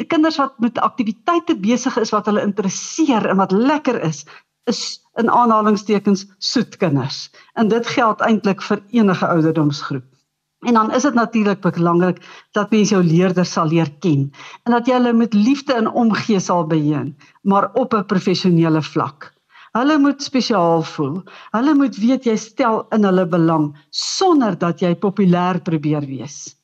kinders 0.07 0.37
wat 0.37 0.59
met 0.59 0.77
aktiwiteite 0.77 1.57
besig 1.57 1.97
is 1.97 2.11
wat 2.11 2.25
hulle 2.25 2.41
interesseer 2.41 3.25
en 3.25 3.37
wat 3.37 3.51
lekker 3.51 4.01
is, 4.01 4.25
is 4.65 5.01
in 5.15 5.29
aanhalingstekens 5.29 6.27
soet 6.37 6.77
kinders. 6.77 7.31
En 7.55 7.67
dit 7.67 7.87
geld 7.87 8.21
eintlik 8.21 8.61
vir 8.61 8.83
enige 8.91 9.27
ouderdomsgroep. 9.27 10.16
En 10.65 10.73
dan 10.73 10.91
is 10.93 11.01
dit 11.01 11.13
natuurlik 11.13 11.61
belangrik 11.61 12.47
dat 12.51 12.71
mens 12.71 12.89
jou 12.89 13.03
leerders 13.03 13.51
sal 13.51 13.67
leer 13.67 13.91
ken 13.99 14.31
en 14.63 14.71
dat 14.71 14.87
jy 14.87 14.93
hulle 14.97 15.13
met 15.13 15.33
liefde 15.33 15.73
en 15.77 15.87
omgee 15.87 16.39
sal 16.39 16.65
beheer, 16.65 17.13
maar 17.41 17.69
op 17.73 17.93
'n 17.93 18.05
professionele 18.05 18.81
vlak. 18.81 19.33
Hulle 19.77 19.97
moet 19.99 20.23
spesiaal 20.23 20.81
voel. 20.81 21.23
Hulle 21.51 21.73
moet 21.75 21.97
weet 22.01 22.25
jy 22.25 22.35
stel 22.35 22.85
in 22.95 23.03
hulle 23.03 23.27
belang 23.27 23.77
sonder 23.89 24.57
dat 24.57 24.79
jy 24.79 24.95
populêr 24.95 25.61
probeer 25.61 26.05
wees. 26.05 26.55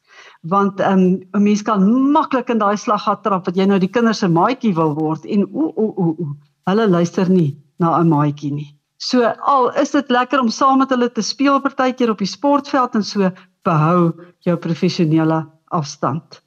Want 0.42 0.80
um, 0.80 1.22
'n 1.32 1.44
mens 1.44 1.62
kan 1.62 2.12
maklik 2.12 2.50
in 2.50 2.58
daai 2.58 2.78
slag 2.78 3.04
gaan 3.04 3.22
trap 3.22 3.46
wat 3.46 3.56
jy 3.56 3.66
nou 3.66 3.80
die 3.80 3.92
kinders 3.92 4.20
se 4.20 4.28
maatjie 4.28 4.74
wil 4.74 4.94
word 4.94 5.26
en 5.26 5.46
o 5.46 5.70
o 5.76 5.86
o 5.98 6.16
o 6.20 6.36
hulle 6.66 6.88
luister 6.88 7.30
nie 7.30 7.58
na 7.78 8.00
'n 8.00 8.10
maatjie 8.10 8.52
nie. 8.52 8.80
So 8.98 9.24
al 9.24 9.72
is 9.82 9.92
dit 9.92 10.10
lekker 10.10 10.40
om 10.40 10.50
saam 10.50 10.78
met 10.78 10.90
hulle 10.90 11.12
te 11.12 11.22
speel 11.22 11.60
partykeer 11.62 12.10
op 12.10 12.18
die 12.18 12.28
sportveld 12.28 12.96
en 12.96 13.04
so 13.04 13.32
behou 13.64 14.14
jou 14.40 14.58
professionele 14.58 15.44
afstand. 15.74 16.42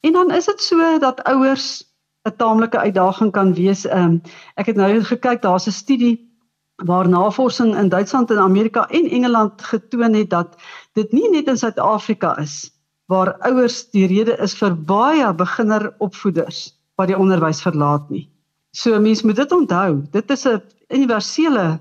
En 0.00 0.12
dan 0.12 0.30
is 0.30 0.46
dit 0.50 0.62
so 0.62 0.98
dat 0.98 1.22
ouers 1.22 1.84
'n 2.24 2.36
taamlike 2.36 2.78
uitdaging 2.78 3.32
kan 3.32 3.54
wees. 3.54 3.84
Um, 3.84 4.20
ek 4.54 4.66
het 4.66 4.76
nou 4.76 5.02
gekyk, 5.02 5.42
daar's 5.42 5.66
'n 5.66 5.70
studie 5.72 6.32
waar 6.76 7.08
navorsing 7.08 7.76
in 7.76 7.88
Duitsland 7.88 8.30
en 8.30 8.38
Amerika 8.38 8.88
en 8.88 9.10
Engeland 9.10 9.62
getoon 9.62 10.14
het 10.14 10.30
dat 10.30 10.56
dit 10.92 11.12
nie 11.12 11.30
net 11.30 11.46
in 11.46 11.58
Suid-Afrika 11.58 12.38
is 12.38 12.70
waar 13.06 13.34
ouers 13.38 13.90
die 13.90 14.06
rede 14.06 14.36
is 14.40 14.54
vir 14.54 14.74
baie 14.74 15.34
beginner 15.34 15.94
opvoeders 15.98 16.72
wat 16.96 17.10
die 17.10 17.18
onderwys 17.18 17.62
verlaat 17.62 18.08
nie. 18.10 18.30
So 18.70 19.00
mense 19.00 19.26
moet 19.26 19.36
dit 19.36 19.52
onthou. 19.52 20.02
Dit 20.10 20.30
is 20.30 20.46
'n 20.46 20.62
universele 20.88 21.80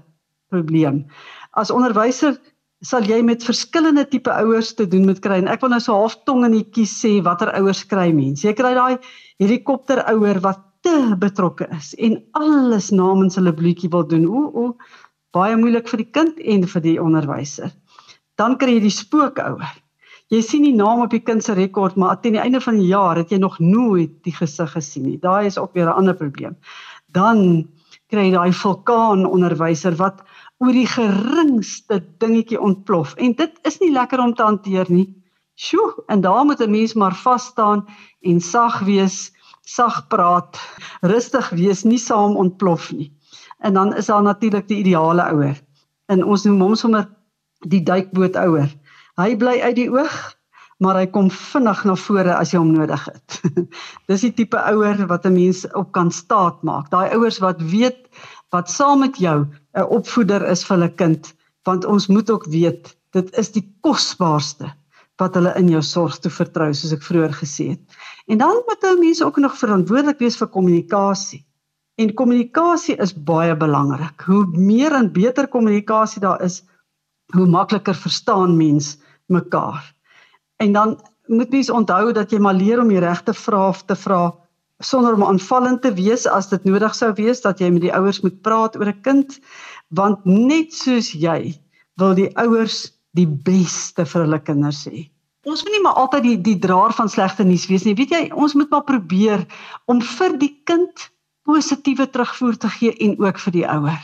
probleem. 0.49 1.06
As 1.51 1.71
onderwyser 1.71 2.39
sal 2.82 3.06
jy 3.06 3.20
met 3.26 3.44
verskillende 3.46 4.08
tipe 4.10 4.32
ouers 4.34 4.74
te 4.74 4.88
doen 4.89 5.06
met 5.06 5.22
kry 5.22 5.38
en 5.41 5.50
ek 5.52 5.62
wil 5.62 5.74
nou 5.74 5.80
so 5.84 5.94
half 5.94 6.17
tong 6.26 6.46
in 6.48 6.56
die 6.58 6.65
kies 6.65 6.94
sê 7.04 7.20
watter 7.26 7.52
ouers 7.60 7.84
kry 7.89 8.10
mense. 8.15 8.48
Jy 8.48 8.56
kry 8.58 8.74
daai 8.78 8.98
helikopter 9.41 10.02
ouer 10.10 10.41
wat 10.41 10.63
te 10.82 11.13
betrokke 11.22 11.67
is 11.78 11.94
en 12.02 12.17
alles 12.38 12.89
namens 12.89 13.38
hulle 13.38 13.54
bloetjie 13.54 13.91
wil 13.94 14.08
doen. 14.10 14.26
O, 14.26 14.50
o, 14.50 14.98
baie 15.36 15.58
moeilik 15.58 15.88
vir 15.91 16.02
die 16.02 16.10
kind 16.17 16.41
en 16.41 16.65
vir 16.74 16.86
die 16.88 16.98
onderwyser. 17.02 17.70
Dan 18.41 18.58
kry 18.58 18.80
jy 18.80 18.86
die 18.88 18.96
spookouer. 18.96 19.78
Jy 20.32 20.39
sien 20.48 20.63
die 20.63 20.74
naam 20.74 21.04
op 21.04 21.12
die 21.12 21.22
kind 21.22 21.44
se 21.44 21.54
rekord, 21.54 21.98
maar 22.00 22.17
teen 22.24 22.38
die 22.38 22.41
einde 22.41 22.62
van 22.63 22.78
die 22.80 22.88
jaar 22.88 23.20
het 23.20 23.34
jy 23.34 23.38
nog 23.44 23.60
nooit 23.60 24.13
die 24.26 24.34
gesig 24.34 24.72
gesien 24.74 25.06
nie. 25.06 25.17
Daai 25.20 25.52
is 25.52 25.60
ook 25.60 25.76
weer 25.76 25.86
'n 25.91 26.00
ander 26.02 26.15
probleem. 26.15 26.56
Dan 27.12 27.67
kry 28.10 28.30
jy 28.30 28.32
daai 28.32 28.54
vulkaan 28.54 29.26
onderwyser 29.28 29.96
wat 30.00 30.24
oor 30.62 30.76
die 30.78 30.88
geringste 30.88 31.97
dingetjie 32.21 32.60
ontplof 32.62 33.15
en 33.17 33.34
dit 33.38 33.56
is 33.65 33.80
nie 33.82 33.91
lekker 33.91 34.21
om 34.21 34.34
te 34.38 34.45
hanteer 34.45 34.89
nie. 34.93 35.08
Sjoe, 35.58 36.04
en 36.08 36.21
daar 36.21 36.45
moet 36.45 36.62
'n 36.62 36.71
mens 36.71 36.93
maar 36.93 37.15
vas 37.15 37.45
staan 37.45 37.86
en 38.21 38.41
sag 38.41 38.80
wees, 38.86 39.32
sag 39.65 40.08
praat, 40.08 40.60
rustig 41.02 41.50
wees, 41.50 41.84
nie 41.84 41.97
saam 41.97 42.36
ontplof 42.36 42.91
nie. 42.91 43.12
En 43.60 43.74
dan 43.74 43.95
is 43.95 44.06
daar 44.06 44.24
natuurlik 44.24 44.67
die 44.67 44.78
ideale 44.78 45.24
ouer. 45.24 45.58
En 46.06 46.24
ons 46.24 46.43
noem 46.43 46.62
hom 46.62 46.76
sommer 46.76 47.10
die 47.67 47.84
duikboot 47.84 48.36
ouer. 48.36 48.69
Hy 49.15 49.36
bly 49.38 49.62
uit 49.62 49.76
die 49.76 49.89
oog, 49.89 50.36
maar 50.82 50.97
hy 50.97 51.06
kom 51.13 51.30
vinnig 51.30 51.84
na 51.86 51.95
vore 51.95 52.34
as 52.36 52.52
jy 52.52 52.60
hom 52.60 52.71
nodig 52.74 53.06
het. 53.06 53.41
Dis 54.10 54.21
die 54.26 54.34
tipe 54.34 54.58
ouer 54.58 55.06
wat 55.08 55.26
'n 55.26 55.34
mens 55.34 55.65
op 55.74 55.91
kan 55.91 56.12
staat 56.12 56.63
maak. 56.63 56.89
Daai 56.89 57.13
ouers 57.13 57.39
wat 57.39 57.62
weet 57.62 58.10
wat 58.51 58.69
saam 58.69 58.99
met 58.99 59.17
jou 59.17 59.47
'n 59.73 59.87
opvoeder 59.97 60.45
is 60.47 60.63
vir 60.63 60.77
'n 60.83 60.95
kind, 60.95 61.33
want 61.63 61.85
ons 61.85 62.07
moet 62.07 62.29
ook 62.29 62.45
weet 62.45 62.97
dit 63.11 63.37
is 63.37 63.51
die 63.51 63.65
kosbaarste 63.81 64.71
wat 65.21 65.35
hulle 65.35 65.53
in 65.59 65.69
jou 65.69 65.81
sorg 65.81 66.17
toe 66.19 66.31
vertrou 66.31 66.73
soos 66.73 66.93
ek 66.93 67.03
vroeër 67.03 67.33
gesê 67.37 67.69
het. 67.75 67.81
En 68.27 68.37
dan 68.37 68.63
moet 68.65 68.83
ou 68.83 68.97
mense 68.99 69.25
ook 69.25 69.37
nog 69.37 69.57
verantwoordelik 69.57 70.19
wees 70.19 70.37
vir 70.37 70.47
kommunikasie. 70.47 71.45
En 71.95 72.13
kommunikasie 72.13 72.95
is 72.97 73.13
baie 73.13 73.55
belangrik. 73.55 74.21
Hoe 74.25 74.45
meer 74.47 74.95
en 74.97 75.11
beter 75.13 75.47
kommunikasie 75.47 76.21
daar 76.21 76.41
is, 76.41 76.63
hoe 77.35 77.45
makliker 77.45 77.95
verstaan 77.95 78.57
mens 78.57 78.97
mekaar. 79.27 79.93
En 80.57 80.73
dan 80.73 80.99
moet 81.27 81.51
mens 81.51 81.69
onthou 81.69 82.11
dat 82.13 82.31
jy 82.31 82.39
maar 82.39 82.57
leer 82.57 82.81
om 82.81 82.89
die 82.89 82.99
regte 82.99 83.33
vrae 83.33 83.73
te 83.85 83.95
vra 83.95 84.31
sonder 84.86 85.13
om 85.17 85.24
aanvallend 85.24 85.82
te 85.82 85.94
wees 85.98 86.28
as 86.28 86.50
dit 86.52 86.63
nodig 86.67 86.96
sou 86.98 87.12
wees 87.17 87.41
dat 87.41 87.62
jy 87.62 87.70
met 87.74 87.86
die 87.86 87.94
ouers 87.94 88.22
moet 88.26 88.41
praat 88.41 88.78
oor 88.80 88.89
'n 88.91 89.02
kind 89.02 89.39
want 89.89 90.26
net 90.26 90.74
soos 90.74 91.12
jy 91.13 91.56
wil 92.00 92.15
die 92.15 92.30
ouers 92.38 92.91
die 93.17 93.28
beste 93.28 94.06
vir 94.06 94.24
hulle 94.26 94.39
kinders 94.39 94.86
hê. 94.88 95.10
Ons 95.46 95.63
moet 95.65 95.74
nie 95.74 95.84
maar 95.84 95.98
altyd 96.00 96.24
die 96.24 96.38
die 96.38 96.60
draer 96.60 96.94
van 96.94 97.10
slegte 97.10 97.44
nuus 97.44 97.67
wees 97.67 97.84
nie. 97.84 97.96
Weet 97.98 98.13
jy, 98.13 98.24
ons 98.32 98.54
moet 98.54 98.70
maar 98.70 98.86
probeer 98.86 99.46
om 99.89 100.02
vir 100.02 100.38
die 100.38 100.54
kind 100.70 101.10
positiewe 101.50 102.06
terugvoer 102.08 102.58
te 102.58 102.70
gee 102.70 102.94
en 103.08 103.17
ook 103.20 103.39
vir 103.46 103.56
die 103.58 103.65
ouer. 103.65 104.02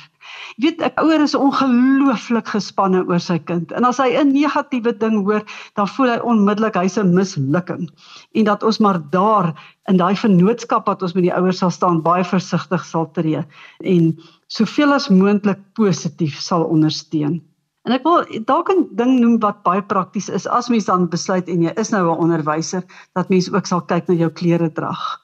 Jy 0.55 0.63
weet 0.63 0.81
'n 0.81 1.01
ouer 1.03 1.21
is 1.21 1.35
ongelooflik 1.35 2.47
gespanne 2.47 3.03
oor 3.07 3.19
sy 3.19 3.37
kind 3.39 3.71
en 3.71 3.83
as 3.83 3.97
hy 3.97 4.15
'n 4.15 4.31
negatiewe 4.31 4.93
ding 4.97 5.17
hoor, 5.25 5.43
dan 5.75 5.87
voel 5.87 6.13
hy 6.13 6.19
onmiddellik 6.23 6.75
hy's 6.75 6.97
'n 6.97 7.13
mislukking. 7.13 7.89
En 8.33 8.43
dat 8.45 8.63
ons 8.63 8.79
maar 8.79 8.99
daar 9.11 9.53
in 9.89 9.97
daai 9.97 10.15
vennootskap 10.15 10.87
wat 10.87 11.01
ons 11.01 11.13
met 11.13 11.23
die 11.23 11.33
ouers 11.33 11.57
sal 11.57 11.71
staan, 11.71 12.01
baie 12.01 12.23
versigtig 12.23 12.85
sal 12.85 13.11
tree 13.11 13.43
en 13.83 14.17
soveel 14.47 14.93
as 14.93 15.09
moontlik 15.09 15.59
positief 15.73 16.39
sal 16.39 16.63
ondersteun. 16.63 17.41
En 17.87 17.93
ek 17.95 18.03
wil 18.03 18.25
dalk 18.43 18.69
'n 18.71 18.87
ding 18.99 19.19
noem 19.19 19.39
wat 19.39 19.63
baie 19.63 19.81
prakties 19.81 20.29
is 20.29 20.47
as 20.47 20.69
mens 20.69 20.85
dan 20.85 21.09
besluit 21.09 21.47
en 21.47 21.61
jy 21.61 21.71
is 21.79 21.91
nou 21.91 22.03
'n 22.11 22.19
onderwyser 22.23 22.83
dat 23.15 23.29
mens 23.29 23.51
ook 23.51 23.65
sal 23.65 23.81
kyk 23.81 24.07
na 24.07 24.13
jou 24.13 24.29
klere 24.29 24.71
drag. 24.71 25.21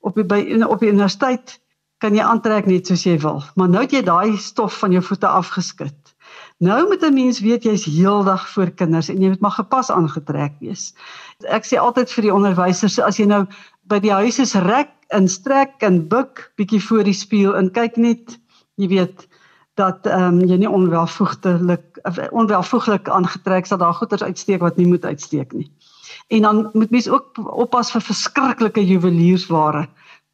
Op 0.00 0.14
die 0.14 0.24
by 0.24 0.62
op 0.62 0.80
die 0.80 0.90
universiteit 0.90 1.60
kan 2.00 2.16
jy 2.16 2.24
aantrek 2.24 2.66
net 2.66 2.88
soos 2.88 3.04
jy 3.04 3.18
wil, 3.20 3.42
maar 3.60 3.68
nou 3.68 3.82
het 3.84 3.92
jy 3.92 4.02
daai 4.06 4.38
stof 4.40 4.78
van 4.80 4.92
jou 4.96 5.02
voete 5.04 5.28
afgeskit. 5.28 6.14
Nou 6.60 6.88
moet 6.88 7.02
'n 7.04 7.14
mens 7.14 7.40
weet 7.40 7.64
jy's 7.64 7.84
heeldag 7.84 8.48
voor 8.48 8.70
kinders 8.70 9.08
en 9.08 9.20
jy 9.20 9.28
moet 9.28 9.40
maar 9.40 9.56
gepas 9.56 9.90
aangetrek 9.90 10.52
wees. 10.60 10.94
Ek 11.48 11.64
sê 11.64 11.76
altyd 11.80 12.10
vir 12.10 12.22
die 12.22 12.34
onderwysers 12.34 12.98
as 12.98 13.16
jy 13.16 13.26
nou 13.26 13.46
by 13.88 13.98
die 13.98 14.12
huis 14.12 14.38
is 14.38 14.54
rek 14.54 14.92
en 15.08 15.28
strek 15.28 15.82
en 15.82 16.08
buig 16.08 16.50
bietjie 16.56 16.80
voor 16.80 17.04
die 17.04 17.16
spieël 17.16 17.56
en 17.56 17.70
kyk 17.70 17.96
net, 17.96 18.38
jy 18.76 18.88
weet, 18.88 19.28
dat 19.74 20.06
ehm 20.06 20.40
um, 20.40 20.40
jy 20.44 20.56
nie 20.56 20.68
onwelvoeglik 20.68 22.00
onwelvoeglik 22.30 23.08
aangetrek 23.08 23.66
sal 23.66 23.78
daar 23.78 23.94
goeders 23.94 24.22
uitsteek 24.22 24.60
wat 24.60 24.76
nie 24.76 24.86
moet 24.86 25.04
uitsteek 25.04 25.52
nie. 25.52 25.70
En 26.28 26.42
dan 26.42 26.70
moet 26.72 26.90
mens 26.90 27.08
ook 27.08 27.38
oppas 27.38 27.92
vir 27.92 28.02
verskriklike 28.02 28.84
juweliersware 28.86 29.88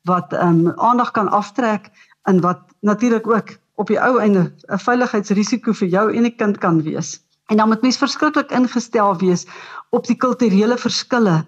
wat 0.06 0.32
ehm 0.32 0.66
um, 0.66 0.72
aandag 0.88 1.10
kan 1.10 1.28
aftrek 1.28 1.90
en 2.22 2.40
wat 2.40 2.60
natuurlik 2.80 3.26
ook 3.26 3.56
op 3.74 3.86
die 3.92 4.00
ou 4.00 4.18
einde 4.20 4.52
'n 4.72 4.78
veiligheidsrisiko 4.78 5.72
vir 5.72 5.88
jou 5.88 6.06
en 6.14 6.22
die 6.22 6.36
kind 6.36 6.58
kan 6.58 6.82
wees. 6.82 7.20
En 7.46 7.56
dan 7.56 7.68
moet 7.68 7.82
mens 7.82 7.98
verskriklik 7.98 8.50
ingestel 8.50 9.16
wees 9.18 9.46
op 9.90 10.06
die 10.06 10.16
kulturele 10.16 10.78
verskille 10.78 11.44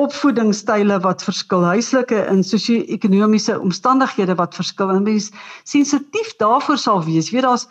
opvoedingsstyle 0.00 1.00
wat 1.04 1.22
verskil, 1.22 1.64
huislike 1.64 2.18
en 2.32 2.44
sosio-ekonomiese 2.44 3.58
omstandighede 3.60 4.34
wat 4.34 4.54
verskil. 4.54 4.90
En 4.90 5.02
mens 5.02 5.30
sensitief 5.64 6.36
daarvoor 6.36 6.78
sal 6.78 7.04
wees. 7.04 7.30
Weet 7.30 7.42
daar's 7.42 7.66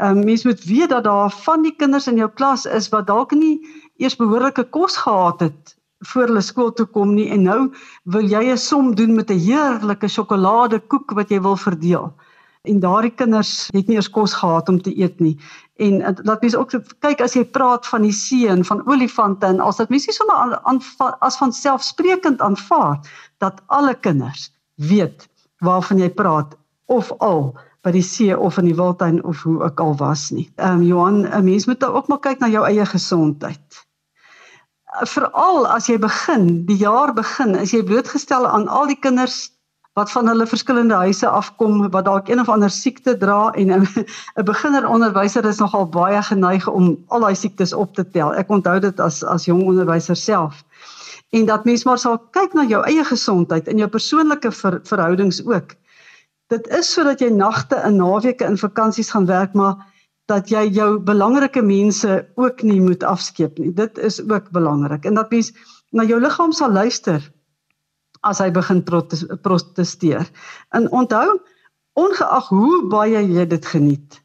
um, 0.00 0.24
mens 0.24 0.44
moet 0.44 0.64
weet 0.64 0.88
dat 0.88 1.04
daar 1.04 1.30
van 1.30 1.62
die 1.62 1.74
kinders 1.76 2.06
in 2.06 2.16
jou 2.16 2.30
klas 2.30 2.66
is 2.66 2.88
wat 2.88 3.06
dalk 3.06 3.32
nie 3.36 3.60
eers 3.96 4.16
behoorlike 4.16 4.64
kos 4.70 4.96
gehad 4.96 5.40
het 5.40 5.76
voor 6.10 6.26
hulle 6.26 6.42
skool 6.42 6.72
toe 6.72 6.86
kom 6.86 7.14
nie 7.14 7.28
en 7.30 7.42
nou 7.42 7.60
wil 8.04 8.26
jy 8.34 8.44
'n 8.52 8.58
som 8.58 8.94
doen 8.94 9.14
met 9.14 9.30
'n 9.30 9.38
heerlike 9.38 10.08
sjokoladekoek 10.08 11.14
wat 11.14 11.30
jy 11.30 11.40
wil 11.40 11.56
verdeel 11.56 12.12
en 12.62 12.80
daardie 12.82 13.12
kinders 13.14 13.68
het 13.74 13.88
nie 13.90 13.98
eers 13.98 14.10
kos 14.10 14.34
gehad 14.38 14.68
om 14.70 14.78
te 14.82 14.92
eet 14.94 15.18
nie. 15.20 15.34
En 15.82 15.98
laat 16.22 16.44
mens 16.44 16.54
ook 16.56 16.76
kyk 17.02 17.22
as 17.24 17.34
jy 17.34 17.44
praat 17.56 17.86
van 17.90 18.06
die 18.06 18.14
see 18.14 18.46
en 18.50 18.62
van 18.64 18.84
olifante 18.86 19.48
en 19.48 19.60
as 19.64 19.80
dit 19.82 19.90
mens 19.90 20.06
nie 20.06 20.14
sommer 20.14 20.38
aan, 20.38 20.54
aan 20.70 20.80
as 21.26 21.38
van 21.40 21.52
selfsprekend 21.52 22.42
aanvaar 22.44 23.00
dat 23.42 23.62
alle 23.66 23.94
kinders 23.94 24.50
weet 24.78 25.26
waarvan 25.62 25.98
jy 26.02 26.10
praat 26.10 26.54
of 26.86 27.10
al 27.18 27.52
by 27.82 27.90
die 27.90 28.04
see 28.06 28.34
of 28.36 28.60
in 28.62 28.68
die 28.70 28.78
wildtuin 28.78 29.18
of 29.26 29.42
hoe 29.42 29.58
ook 29.66 29.80
al 29.82 29.96
was 29.98 30.30
nie. 30.30 30.46
Ehm 30.56 30.78
um, 30.78 30.82
Johan, 30.86 31.24
'n 31.26 31.44
mens 31.44 31.66
moet 31.66 31.84
ook 31.84 32.08
maar 32.08 32.22
kyk 32.22 32.38
na 32.38 32.48
jou 32.48 32.64
eie 32.66 32.86
gesondheid. 32.86 33.82
Veral 34.92 35.64
as 35.72 35.88
jy 35.88 35.96
begin, 35.96 36.66
die 36.68 36.76
jaar 36.76 37.14
begin, 37.16 37.56
as 37.56 37.72
jy 37.72 37.80
blootgestel 37.88 38.44
aan 38.44 38.68
al 38.68 38.90
die 38.90 38.98
kinders 39.00 39.48
wat 39.96 40.10
van 40.12 40.28
hulle 40.28 40.46
verskillende 40.48 40.96
huise 41.00 41.28
afkom 41.28 41.80
wat 41.92 42.04
dalk 42.04 42.28
een 42.28 42.40
of 42.40 42.48
ander 42.52 42.70
siekte 42.70 43.16
dra 43.16 43.52
en 43.56 43.72
'n 43.76 44.44
beginner 44.44 44.88
onderwyser 44.88 45.44
is 45.48 45.60
nogal 45.60 45.86
baie 45.86 46.22
geneig 46.22 46.68
om 46.68 46.96
al 47.08 47.20
daai 47.20 47.34
siektes 47.34 47.72
op 47.72 47.94
te 47.94 48.04
tel. 48.10 48.34
Ek 48.34 48.48
onthou 48.48 48.78
dit 48.80 49.00
as 49.00 49.22
as 49.24 49.44
jong 49.44 49.62
onderwyser 49.64 50.16
self. 50.16 50.64
En 51.30 51.46
dat 51.46 51.64
mens 51.64 51.84
maar 51.84 51.98
sal 51.98 52.18
kyk 52.30 52.52
na 52.52 52.64
jou 52.64 52.82
eie 52.84 53.04
gesondheid 53.04 53.68
en 53.68 53.78
jou 53.78 53.88
persoonlike 53.88 54.52
ver, 54.52 54.80
verhoudings 54.84 55.44
ook. 55.44 55.76
Dit 56.48 56.68
is 56.68 56.92
sodat 56.92 57.20
jy 57.20 57.30
nagte 57.30 57.76
en 57.76 57.96
naweke 57.96 58.44
in 58.44 58.58
vakansies 58.58 59.10
gaan 59.10 59.26
werk 59.26 59.54
maar 59.54 59.91
dat 60.30 60.50
jy 60.50 60.66
jou 60.70 60.98
belangrike 60.98 61.62
mense 61.62 62.28
ook 62.34 62.62
nie 62.62 62.80
moet 62.80 63.02
afskeep 63.02 63.58
nie. 63.58 63.72
Dit 63.74 63.98
is 63.98 64.20
ook 64.22 64.50
belangrik 64.50 65.04
en 65.04 65.14
dat 65.14 65.30
mens 65.30 65.52
na 65.90 66.04
jou 66.04 66.20
liggaam 66.20 66.52
sal 66.52 66.72
luister 66.72 67.22
as 68.22 68.38
hy 68.38 68.50
begin 68.54 68.82
protesteer. 69.42 70.28
En 70.70 70.90
onthou, 70.90 71.40
ongeag 71.98 72.48
hoe 72.48 72.82
baie 72.88 73.22
jy 73.26 73.46
dit 73.50 73.66
geniet. 73.66 74.20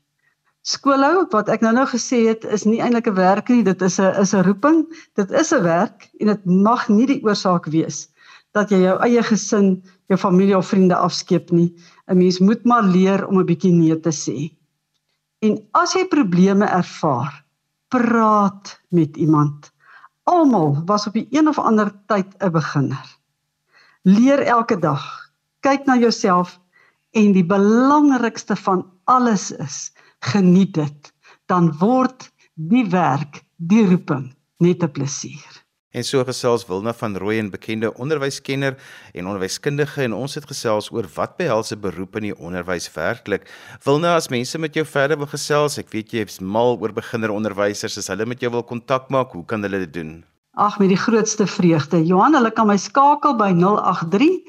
Skoolhou 0.67 1.25
wat 1.31 1.49
ek 1.49 1.63
nou-nou 1.63 1.85
gesê 1.87 2.25
het, 2.27 2.43
is 2.45 2.65
nie 2.67 2.81
eintlik 2.83 3.07
'n 3.07 3.15
werk 3.15 3.49
nie, 3.49 3.63
dit 3.63 3.81
is 3.81 3.99
'n 3.99 4.13
is 4.21 4.33
'n 4.33 4.43
roeping. 4.43 4.85
Dit 5.15 5.31
is 5.31 5.53
'n 5.53 5.63
werk 5.63 6.09
en 6.19 6.27
dit 6.27 6.45
mag 6.45 6.89
nie 6.89 7.07
die 7.07 7.23
oorsaak 7.23 7.65
wees 7.65 8.09
dat 8.53 8.71
jy 8.71 8.79
jou 8.81 8.97
eie 9.05 9.23
gesin, 9.23 9.83
jou 10.09 10.17
familie 10.17 10.57
of 10.57 10.67
vriende 10.67 10.95
afskeep 10.95 11.51
nie. 11.51 11.75
'n 12.07 12.17
Mens 12.17 12.39
moet 12.39 12.63
maar 12.65 12.83
leer 12.83 13.27
om 13.27 13.39
'n 13.39 13.45
bietjie 13.45 13.71
nee 13.71 13.99
te 13.99 14.11
sê. 14.11 14.56
En 15.45 15.57
as 15.77 15.93
jy 15.93 16.07
probleme 16.09 16.65
ervaar, 16.65 17.43
praat 17.93 18.73
met 18.89 19.17
iemand. 19.17 19.71
Almal 20.23 20.81
was 20.85 21.07
op 21.07 21.15
'n 21.15 21.27
een 21.29 21.47
of 21.47 21.59
ander 21.59 21.93
tyd 22.05 22.33
'n 22.37 22.51
beginner. 22.51 23.17
Leer 24.01 24.39
elke 24.39 24.79
dag. 24.79 25.31
Kyk 25.59 25.85
na 25.85 25.97
jouself 25.97 26.59
en 27.11 27.31
die 27.31 27.45
belangrikste 27.45 28.55
van 28.55 28.91
alles 29.03 29.51
is 29.51 29.93
geniet 30.19 30.73
dit. 30.73 31.13
Dan 31.45 31.77
word 31.77 32.31
die 32.53 32.89
werk, 32.89 33.43
die 33.55 33.87
roeping 33.87 34.35
net 34.57 34.83
'n 34.83 34.91
plesier. 34.91 35.66
En 35.97 36.05
so 36.05 36.21
gesels 36.21 36.61
Wilna 36.67 36.91
van 36.93 37.15
Rooyen, 37.17 37.49
bekende 37.49 37.89
onderwyskenner 37.97 38.75
en 39.13 39.25
onderwyskundige 39.25 40.03
en 40.05 40.13
ons 40.13 40.35
het 40.37 40.45
gesels 40.45 40.91
oor 40.93 41.07
wat 41.15 41.37
behels 41.39 41.71
'n 41.73 41.79
beroep 41.81 42.15
in 42.15 42.23
die 42.29 42.37
onderwys 42.37 42.93
werklik. 42.93 43.49
Wilna, 43.83 44.15
as 44.15 44.29
mense 44.29 44.59
met 44.59 44.73
jou 44.73 44.85
verder 44.85 45.17
wil 45.17 45.27
gesels, 45.27 45.77
ek 45.77 45.89
weet 45.89 46.11
jy 46.11 46.19
is 46.19 46.39
mal 46.39 46.77
oor 46.77 46.93
beginneronderwysers, 46.93 47.97
as 47.97 48.07
hulle 48.07 48.25
met 48.25 48.41
jou 48.41 48.51
wil 48.51 48.63
kontak 48.63 49.09
maak, 49.09 49.31
hoe 49.31 49.45
kan 49.45 49.61
hulle 49.61 49.79
dit 49.79 49.93
doen? 49.93 50.23
Ag 50.53 50.79
met 50.79 50.89
die 50.89 50.97
grootste 50.97 51.47
vreugde. 51.47 52.05
Johan, 52.05 52.33
hulle 52.33 52.51
kan 52.51 52.67
my 52.67 52.77
skakel 52.77 53.35
by 53.35 53.53
083 53.53 54.41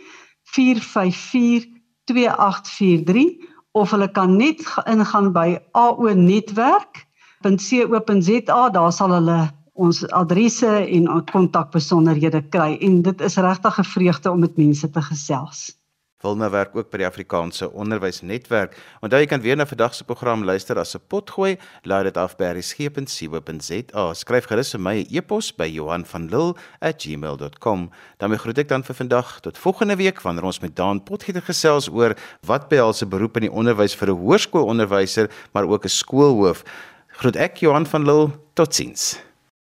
454 0.52 1.66
2843 2.04 3.36
of 3.72 3.90
hulle 3.90 4.10
kan 4.10 4.36
net 4.36 4.60
ingaan 4.84 5.32
by 5.32 5.58
aonetwerk.co.za. 5.72 8.70
Daar 8.70 8.92
sal 8.92 9.10
hulle 9.10 9.57
ons 9.78 10.04
adresse 10.10 10.74
en 10.98 11.08
kontakbesonderhede 11.32 12.42
kry 12.50 12.70
en 12.82 13.02
dit 13.02 13.26
is 13.30 13.40
regtig 13.48 13.78
'n 13.78 13.90
vreugde 13.94 14.30
om 14.30 14.40
met 14.40 14.56
mense 14.56 14.90
te 14.90 15.02
gesels. 15.02 15.78
Wilma 16.18 16.48
werk 16.50 16.74
ook 16.74 16.88
by 16.90 16.98
die 16.98 17.06
Afrikaanse 17.06 17.68
Onderwysnetwerk. 17.70 18.72
Onthou 19.06 19.20
jy 19.22 19.28
kan 19.30 19.38
weer 19.40 19.56
na 19.56 19.66
vandag 19.70 19.94
se 19.94 20.04
program 20.04 20.44
luister 20.44 20.78
as 20.78 20.96
'n 20.96 21.00
potgooi. 21.06 21.56
Laai 21.84 22.02
dit 22.02 22.16
af 22.16 22.36
by 22.36 22.44
resgep.co.za. 22.58 24.14
Skryf 24.14 24.44
gerus 24.46 24.70
vir 24.74 24.80
my 24.80 24.94
'n 24.94 24.98
e 24.98 25.06
e-pos 25.18 25.54
by 25.54 25.66
Johan.lil@gmail.com. 25.66 27.90
Dan 28.18 28.38
groet 28.38 28.58
ek 28.58 28.68
dan 28.68 28.82
vir 28.82 28.94
vandag 28.94 29.40
tot 29.40 29.58
volgende 29.58 29.96
week 29.96 30.20
wanneer 30.20 30.44
ons 30.44 30.60
met 30.60 30.76
Daan 30.76 31.02
Potgieter 31.02 31.42
gesels 31.42 31.88
oor 31.88 32.14
wat 32.46 32.68
behels 32.68 33.02
'n 33.02 33.08
beroep 33.08 33.36
in 33.36 33.42
die 33.42 33.52
onderwys 33.52 33.94
vir 33.94 34.08
'n 34.08 34.18
hoërskoolonderwyser, 34.18 35.30
maar 35.52 35.68
ook 35.68 35.84
'n 35.84 35.88
skoolhoof. 35.88 36.64
Groet 37.06 37.36
ek 37.36 37.56
Johan 37.56 37.86
van 37.86 38.04
Lille. 38.04 38.30
Totsiens. 38.54 39.27